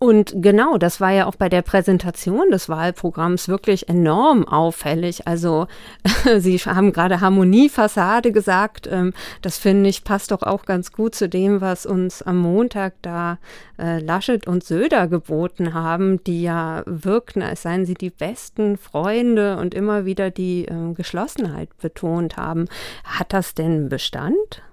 Und 0.04 0.34
genau, 0.38 0.80
das 0.80 1.00
war 1.00 1.12
ja 1.12 1.28
auch 1.28 1.36
bei 1.36 1.48
der 1.48 1.62
Präsentation 1.62 2.50
des 2.50 2.70
Wahlprogramms 2.70 3.48
wirklich 3.48 3.88
enorm 3.88 4.48
auffällig. 4.48 5.28
Also 5.28 5.68
Sie 6.40 6.58
haben 6.58 6.92
gerade 6.92 7.22
Harmoniefassade 7.22 8.32
gesagt. 8.32 8.90
Ähm, 8.92 9.14
das 9.44 9.60
finde 9.60 9.92
ich 9.92 10.04
passt 10.04 10.32
doch 10.32 10.42
auch 10.42 10.66
ganz 10.66 10.92
gut 10.92 11.14
zu 11.14 11.30
dem, 11.30 11.62
was 11.62 11.86
uns 11.86 12.24
am 12.24 12.40
Montag 12.40 12.96
da 13.04 13.38
äh, 13.78 14.00
Laschet 14.00 14.48
und 14.48 14.64
Söder 14.64 15.08
geboten 15.08 15.76
haben, 15.76 16.24
die 16.24 16.42
ja 16.42 16.82
wirkten, 16.88 17.44
als 17.44 17.62
seien 17.62 17.86
sie 17.86 17.94
die 17.94 18.10
besten 18.10 18.78
Freunde 18.78 19.58
und 19.58 19.76
immer 19.76 20.04
wieder 20.06 20.32
die 20.32 20.66
äh, 20.66 20.94
Geschlossenheit 20.96 21.78
betont 21.78 22.38
haben. 22.38 22.66
Hat 23.04 23.34
das 23.34 23.54
denn 23.54 23.88
Bestand? 23.88 24.64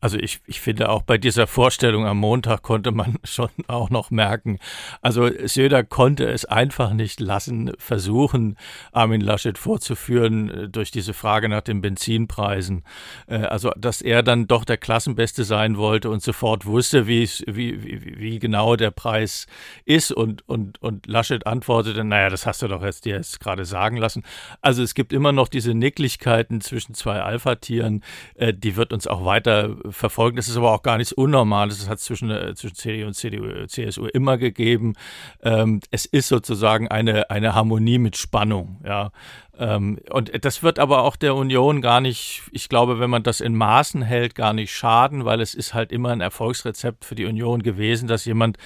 Also 0.00 0.18
ich, 0.18 0.40
ich 0.46 0.60
finde 0.60 0.88
auch 0.88 1.02
bei 1.02 1.18
dieser 1.18 1.46
Vorstellung 1.46 2.06
am 2.06 2.18
Montag 2.18 2.62
konnte 2.62 2.92
man 2.92 3.18
schon 3.24 3.50
auch 3.66 3.90
noch 3.90 4.10
merken, 4.10 4.58
also 5.02 5.30
Söder 5.46 5.84
konnte 5.84 6.28
es 6.28 6.44
einfach 6.44 6.92
nicht 6.92 7.20
lassen, 7.20 7.72
versuchen, 7.78 8.56
Armin 8.92 9.20
Laschet 9.20 9.58
vorzuführen 9.58 10.50
äh, 10.50 10.68
durch 10.68 10.90
diese 10.90 11.14
Frage 11.14 11.48
nach 11.48 11.62
den 11.62 11.80
Benzinpreisen. 11.80 12.84
Äh, 13.26 13.38
also 13.38 13.70
dass 13.76 14.02
er 14.02 14.22
dann 14.22 14.46
doch 14.46 14.64
der 14.64 14.76
Klassenbeste 14.76 15.44
sein 15.44 15.76
wollte 15.76 16.10
und 16.10 16.22
sofort 16.22 16.66
wusste, 16.66 17.06
wie, 17.06 17.28
wie, 17.46 18.18
wie, 18.18 18.38
genau 18.38 18.76
der 18.76 18.90
Preis 18.90 19.46
ist 19.84 20.12
und, 20.12 20.48
und, 20.48 20.80
und 20.82 21.06
Laschet 21.06 21.46
antwortete, 21.46 22.04
naja, 22.04 22.28
das 22.28 22.46
hast 22.46 22.62
du 22.62 22.68
doch 22.68 22.82
jetzt 22.82 23.04
dir 23.04 23.16
jetzt 23.16 23.40
gerade 23.40 23.64
sagen 23.64 23.96
lassen. 23.96 24.24
Also 24.60 24.82
es 24.82 24.94
gibt 24.94 25.12
immer 25.12 25.32
noch 25.32 25.48
diese 25.48 25.74
Nicklichkeiten 25.74 26.60
zwischen 26.60 26.94
zwei 26.94 27.20
Alpha-Tieren, 27.20 28.02
äh, 28.34 28.52
die 28.52 28.76
wird 28.76 28.92
uns 28.92 29.06
auch 29.06 29.24
weiter 29.24 29.65
verfolgen. 29.90 30.36
Das 30.36 30.48
ist 30.48 30.56
aber 30.56 30.72
auch 30.72 30.82
gar 30.82 30.98
nichts 30.98 31.12
Unnormales. 31.12 31.78
Das 31.78 31.88
hat 31.88 32.00
zwischen, 32.00 32.30
äh, 32.30 32.54
zwischen 32.54 32.76
CDU 32.76 33.06
und 33.06 33.14
CDU, 33.14 33.66
CSU 33.66 34.06
immer 34.06 34.38
gegeben. 34.38 34.94
Ähm, 35.42 35.80
es 35.90 36.06
ist 36.06 36.28
sozusagen 36.28 36.88
eine, 36.88 37.30
eine 37.30 37.54
Harmonie 37.54 37.98
mit 37.98 38.16
Spannung. 38.16 38.80
Ja. 38.84 39.10
Ähm, 39.58 39.98
und 40.10 40.44
das 40.44 40.62
wird 40.62 40.78
aber 40.78 41.02
auch 41.02 41.16
der 41.16 41.34
Union 41.34 41.80
gar 41.80 42.00
nicht, 42.00 42.42
ich 42.52 42.68
glaube, 42.68 43.00
wenn 43.00 43.10
man 43.10 43.22
das 43.22 43.40
in 43.40 43.54
Maßen 43.54 44.02
hält, 44.02 44.34
gar 44.34 44.52
nicht 44.52 44.74
schaden, 44.74 45.24
weil 45.24 45.40
es 45.40 45.54
ist 45.54 45.72
halt 45.72 45.92
immer 45.92 46.10
ein 46.10 46.20
Erfolgsrezept 46.20 47.04
für 47.04 47.14
die 47.14 47.24
Union 47.24 47.62
gewesen, 47.62 48.06
dass 48.06 48.24
jemand, 48.26 48.58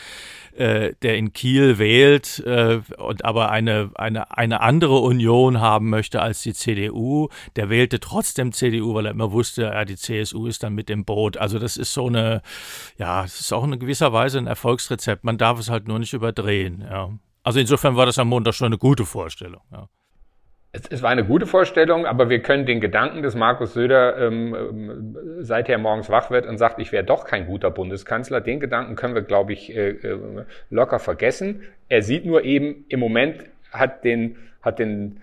äh, 0.56 0.94
der 1.02 1.16
in 1.16 1.32
Kiel 1.32 1.78
wählt 1.78 2.40
äh, 2.40 2.80
und 2.98 3.24
aber 3.24 3.50
eine, 3.50 3.90
eine, 3.94 4.36
eine 4.36 4.60
andere 4.60 4.98
Union 4.98 5.60
haben 5.60 5.90
möchte 5.90 6.22
als 6.22 6.42
die 6.42 6.54
CDU, 6.54 7.28
der 7.56 7.70
wählte 7.70 8.00
trotzdem 8.00 8.52
CDU, 8.52 8.94
weil 8.94 9.06
er 9.06 9.12
immer 9.12 9.32
wusste, 9.32 9.62
ja, 9.62 9.84
die 9.84 9.96
CSU 9.96 10.46
ist 10.46 10.62
dann 10.62 10.74
mit 10.74 10.90
im 10.90 11.04
Boot. 11.04 11.36
Also 11.36 11.58
das 11.58 11.76
ist 11.76 11.92
so 11.92 12.06
eine, 12.06 12.42
ja, 12.98 13.24
es 13.24 13.40
ist 13.40 13.52
auch 13.52 13.64
in 13.64 13.78
gewisser 13.78 14.12
Weise 14.12 14.38
ein 14.38 14.46
Erfolgsrezept. 14.46 15.24
Man 15.24 15.38
darf 15.38 15.58
es 15.58 15.70
halt 15.70 15.88
nur 15.88 15.98
nicht 15.98 16.12
überdrehen. 16.12 16.84
Ja. 16.88 17.10
Also 17.42 17.60
insofern 17.60 17.96
war 17.96 18.06
das 18.06 18.18
am 18.18 18.28
Montag 18.28 18.54
schon 18.54 18.66
eine 18.66 18.78
gute 18.78 19.06
Vorstellung. 19.06 19.62
Ja. 19.72 19.88
Es, 20.72 20.86
es, 20.88 21.02
war 21.02 21.10
eine 21.10 21.24
gute 21.24 21.46
Vorstellung, 21.46 22.06
aber 22.06 22.30
wir 22.30 22.40
können 22.42 22.64
den 22.64 22.80
Gedanken 22.80 23.22
des 23.22 23.34
Markus 23.34 23.74
Söder, 23.74 24.18
ähm, 24.18 24.54
ähm, 24.54 25.16
seit 25.40 25.68
er 25.68 25.78
morgens 25.78 26.10
wach 26.10 26.30
wird 26.30 26.46
und 26.46 26.58
sagt, 26.58 26.78
ich 26.78 26.92
wäre 26.92 27.02
doch 27.02 27.24
kein 27.24 27.46
guter 27.46 27.70
Bundeskanzler, 27.70 28.40
den 28.40 28.60
Gedanken 28.60 28.94
können 28.94 29.14
wir, 29.14 29.22
glaube 29.22 29.52
ich, 29.52 29.74
äh, 29.74 29.90
äh, 29.90 30.18
locker 30.70 31.00
vergessen. 31.00 31.62
Er 31.88 32.02
sieht 32.02 32.24
nur 32.24 32.44
eben, 32.44 32.84
im 32.88 33.00
Moment 33.00 33.44
hat 33.72 34.04
den, 34.04 34.36
hat 34.62 34.78
den 34.78 35.20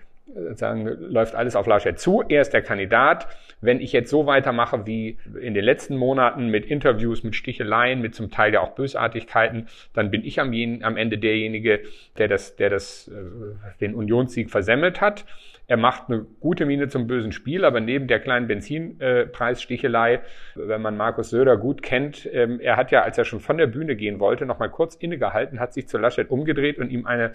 sagen, 0.54 0.86
läuft 0.86 1.34
alles 1.34 1.56
auf 1.56 1.66
Laschet 1.66 1.98
zu. 1.98 2.22
Er 2.28 2.42
ist 2.42 2.52
der 2.52 2.62
Kandidat. 2.62 3.26
Wenn 3.60 3.80
ich 3.80 3.92
jetzt 3.92 4.10
so 4.10 4.26
weitermache 4.26 4.86
wie 4.86 5.18
in 5.40 5.54
den 5.54 5.64
letzten 5.64 5.96
Monaten 5.96 6.48
mit 6.48 6.66
Interviews, 6.66 7.24
mit 7.24 7.34
Sticheleien, 7.34 8.00
mit 8.00 8.14
zum 8.14 8.30
Teil 8.30 8.54
ja 8.54 8.60
auch 8.60 8.74
Bösartigkeiten, 8.74 9.66
dann 9.94 10.10
bin 10.10 10.24
ich 10.24 10.40
am, 10.40 10.52
am 10.82 10.96
Ende 10.96 11.18
derjenige, 11.18 11.80
der 12.18 12.28
das, 12.28 12.56
der 12.56 12.70
das, 12.70 13.08
äh, 13.08 13.78
den 13.80 13.94
Unionssieg 13.94 14.50
versemmelt 14.50 15.00
hat. 15.00 15.24
Er 15.68 15.76
macht 15.76 16.08
eine 16.08 16.24
gute 16.40 16.64
Miene 16.64 16.88
zum 16.88 17.06
bösen 17.06 17.30
Spiel, 17.30 17.66
aber 17.66 17.80
neben 17.80 18.08
der 18.08 18.20
kleinen 18.20 18.48
Benzinpreisstichelei, 18.48 20.20
wenn 20.54 20.80
man 20.80 20.96
Markus 20.96 21.28
Söder 21.28 21.58
gut 21.58 21.82
kennt, 21.82 22.26
ähm, 22.32 22.58
er 22.58 22.78
hat 22.78 22.90
ja, 22.90 23.02
als 23.02 23.18
er 23.18 23.26
schon 23.26 23.40
von 23.40 23.58
der 23.58 23.66
Bühne 23.66 23.94
gehen 23.94 24.18
wollte, 24.18 24.46
noch 24.46 24.58
mal 24.58 24.70
kurz 24.70 24.94
innegehalten, 24.94 25.60
hat 25.60 25.74
sich 25.74 25.86
zu 25.86 25.98
Laschet 25.98 26.30
umgedreht 26.30 26.78
und 26.78 26.88
ihm 26.88 27.04
eine, 27.04 27.32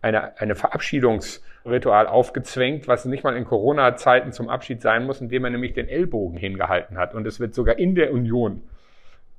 eine, 0.00 0.38
eine 0.40 0.54
Verabschiedungsritual 0.54 2.06
aufgezwängt, 2.06 2.86
was 2.86 3.04
nicht 3.04 3.24
mal 3.24 3.36
in 3.36 3.44
Corona-Zeiten 3.44 4.30
zum 4.30 4.48
Abschied 4.48 4.80
sein 4.80 5.04
muss, 5.04 5.20
indem 5.20 5.44
er 5.44 5.50
nämlich 5.50 5.72
den 5.72 5.88
Ellbogen 5.88 6.38
hingehalten 6.38 6.98
hat. 6.98 7.16
Und 7.16 7.26
es 7.26 7.40
wird 7.40 7.52
sogar 7.52 7.80
in 7.80 7.96
der 7.96 8.12
Union 8.12 8.62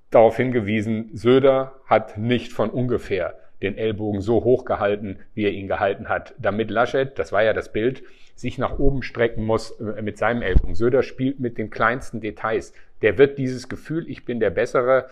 darauf 0.09 0.35
hingewiesen, 0.35 1.11
Söder 1.13 1.75
hat 1.85 2.17
nicht 2.17 2.51
von 2.51 2.69
ungefähr 2.69 3.35
den 3.63 3.77
Ellbogen 3.77 4.21
so 4.21 4.43
hoch 4.43 4.65
gehalten, 4.65 5.19
wie 5.33 5.45
er 5.45 5.51
ihn 5.51 5.67
gehalten 5.67 6.09
hat, 6.09 6.35
damit 6.37 6.69
Laschet, 6.69 7.17
das 7.17 7.31
war 7.31 7.43
ja 7.43 7.53
das 7.53 7.71
Bild, 7.71 8.03
sich 8.35 8.57
nach 8.57 8.77
oben 8.77 9.03
strecken 9.03 9.43
muss 9.43 9.71
äh, 9.79 10.01
mit 10.01 10.17
seinem 10.17 10.41
Ellbogen. 10.41 10.75
Söder 10.75 11.03
spielt 11.03 11.39
mit 11.39 11.57
den 11.57 11.69
kleinsten 11.69 12.19
Details. 12.21 12.73
Der 13.01 13.17
wird 13.17 13.37
dieses 13.37 13.69
Gefühl, 13.69 14.09
ich 14.09 14.25
bin 14.25 14.39
der 14.39 14.49
Bessere, 14.49 15.07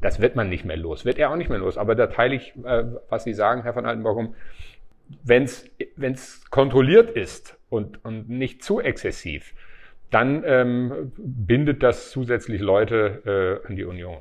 das 0.00 0.20
wird 0.20 0.36
man 0.36 0.48
nicht 0.48 0.64
mehr 0.64 0.76
los. 0.76 1.04
Wird 1.04 1.18
er 1.18 1.30
auch 1.30 1.36
nicht 1.36 1.50
mehr 1.50 1.58
los. 1.58 1.78
Aber 1.78 1.94
da 1.94 2.08
teile 2.08 2.34
ich, 2.34 2.54
äh, 2.64 2.84
was 3.08 3.24
Sie 3.24 3.34
sagen, 3.34 3.62
Herr 3.62 3.74
von 3.74 3.86
Altenbochum, 3.86 4.34
wenn 5.24 5.44
es 5.44 6.50
kontrolliert 6.50 7.10
ist 7.10 7.58
und, 7.68 8.04
und 8.04 8.28
nicht 8.28 8.64
zu 8.64 8.80
exzessiv, 8.80 9.54
dann 10.10 10.42
ähm, 10.44 11.12
bindet 11.16 11.82
das 11.82 12.10
zusätzlich 12.10 12.60
Leute 12.60 13.60
äh, 13.64 13.68
an 13.68 13.76
die 13.76 13.84
Union. 13.84 14.18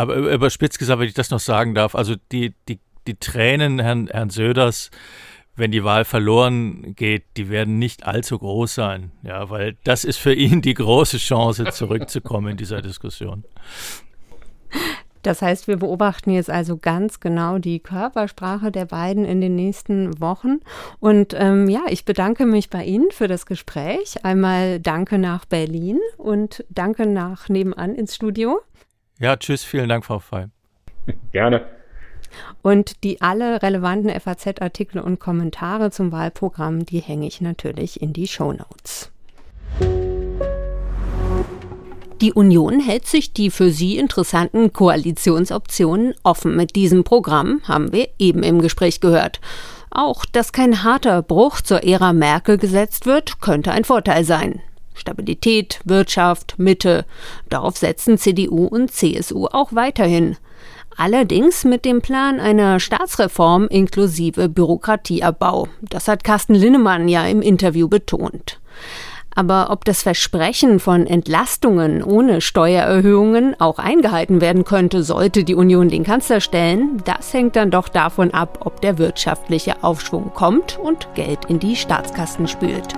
Aber 0.00 0.16
überspitzt 0.16 0.78
gesagt, 0.78 0.98
wenn 1.00 1.08
ich 1.08 1.14
das 1.14 1.30
noch 1.30 1.40
sagen 1.40 1.74
darf, 1.74 1.94
also 1.94 2.14
die, 2.32 2.54
die, 2.68 2.80
die 3.06 3.16
Tränen 3.16 3.78
Herrn, 3.78 4.08
Herrn 4.08 4.30
Söders, 4.30 4.90
wenn 5.56 5.70
die 5.70 5.84
Wahl 5.84 6.04
verloren 6.04 6.94
geht, 6.96 7.24
die 7.36 7.50
werden 7.50 7.78
nicht 7.78 8.06
allzu 8.06 8.38
groß 8.38 8.74
sein. 8.74 9.12
Ja, 9.22 9.50
weil 9.50 9.76
das 9.84 10.04
ist 10.04 10.16
für 10.16 10.32
ihn 10.32 10.62
die 10.62 10.74
große 10.74 11.18
Chance, 11.18 11.66
zurückzukommen 11.72 12.52
in 12.52 12.56
dieser 12.56 12.80
Diskussion. 12.80 13.44
Das 15.22 15.42
heißt, 15.42 15.68
wir 15.68 15.76
beobachten 15.76 16.30
jetzt 16.30 16.48
also 16.48 16.78
ganz 16.78 17.20
genau 17.20 17.58
die 17.58 17.80
Körpersprache 17.80 18.72
der 18.72 18.86
beiden 18.86 19.26
in 19.26 19.42
den 19.42 19.54
nächsten 19.54 20.18
Wochen. 20.18 20.60
Und 20.98 21.34
ähm, 21.36 21.68
ja, 21.68 21.82
ich 21.90 22.06
bedanke 22.06 22.46
mich 22.46 22.70
bei 22.70 22.84
Ihnen 22.84 23.10
für 23.10 23.28
das 23.28 23.44
Gespräch. 23.44 24.24
Einmal 24.24 24.80
danke 24.80 25.18
nach 25.18 25.44
Berlin 25.44 25.98
und 26.16 26.64
danke 26.70 27.04
nach 27.04 27.50
nebenan 27.50 27.94
ins 27.94 28.14
Studio. 28.14 28.60
Ja, 29.20 29.36
tschüss, 29.36 29.62
vielen 29.62 29.90
Dank, 29.90 30.06
Frau 30.06 30.18
Fey. 30.18 30.46
Gerne. 31.32 31.66
Und 32.62 33.04
die 33.04 33.20
alle 33.20 33.62
relevanten 33.62 34.10
FAZ-Artikel 34.18 35.00
und 35.00 35.20
Kommentare 35.20 35.90
zum 35.90 36.10
Wahlprogramm, 36.10 36.86
die 36.86 37.00
hänge 37.00 37.26
ich 37.26 37.42
natürlich 37.42 38.00
in 38.00 38.14
die 38.14 38.26
Show 38.26 38.52
Notes. 38.52 39.12
Die 42.22 42.32
Union 42.32 42.80
hält 42.80 43.06
sich 43.06 43.32
die 43.32 43.50
für 43.50 43.70
sie 43.70 43.98
interessanten 43.98 44.72
Koalitionsoptionen 44.72 46.14
offen. 46.22 46.56
Mit 46.56 46.74
diesem 46.76 47.04
Programm 47.04 47.60
haben 47.64 47.92
wir 47.92 48.08
eben 48.18 48.42
im 48.42 48.60
Gespräch 48.60 49.00
gehört. 49.00 49.40
Auch, 49.90 50.24
dass 50.24 50.52
kein 50.52 50.82
harter 50.82 51.22
Bruch 51.22 51.60
zur 51.60 51.82
Ära 51.82 52.12
Merkel 52.12 52.58
gesetzt 52.58 53.06
wird, 53.06 53.40
könnte 53.40 53.72
ein 53.72 53.84
Vorteil 53.84 54.24
sein. 54.24 54.62
Stabilität, 55.00 55.80
Wirtschaft, 55.84 56.54
Mitte. 56.58 57.04
Darauf 57.48 57.76
setzen 57.76 58.18
CDU 58.18 58.66
und 58.66 58.92
CSU 58.92 59.46
auch 59.46 59.74
weiterhin. 59.74 60.36
Allerdings 60.96 61.64
mit 61.64 61.84
dem 61.84 62.02
Plan 62.02 62.40
einer 62.40 62.78
Staatsreform 62.78 63.68
inklusive 63.68 64.48
Bürokratieabbau. 64.48 65.68
Das 65.80 66.08
hat 66.08 66.24
Carsten 66.24 66.54
Linnemann 66.54 67.08
ja 67.08 67.26
im 67.26 67.40
Interview 67.42 67.88
betont. 67.88 68.60
Aber 69.34 69.68
ob 69.70 69.84
das 69.84 70.02
Versprechen 70.02 70.80
von 70.80 71.06
Entlastungen 71.06 72.02
ohne 72.02 72.40
Steuererhöhungen 72.40 73.58
auch 73.60 73.78
eingehalten 73.78 74.40
werden 74.40 74.64
könnte, 74.64 75.02
sollte 75.02 75.44
die 75.44 75.54
Union 75.54 75.88
den 75.88 76.04
Kanzler 76.04 76.40
stellen, 76.40 77.00
das 77.04 77.32
hängt 77.32 77.56
dann 77.56 77.70
doch 77.70 77.88
davon 77.88 78.34
ab, 78.34 78.58
ob 78.64 78.80
der 78.80 78.98
wirtschaftliche 78.98 79.82
Aufschwung 79.84 80.32
kommt 80.34 80.78
und 80.78 81.08
Geld 81.14 81.44
in 81.46 81.60
die 81.60 81.76
Staatskassen 81.76 82.48
spült. 82.48 82.88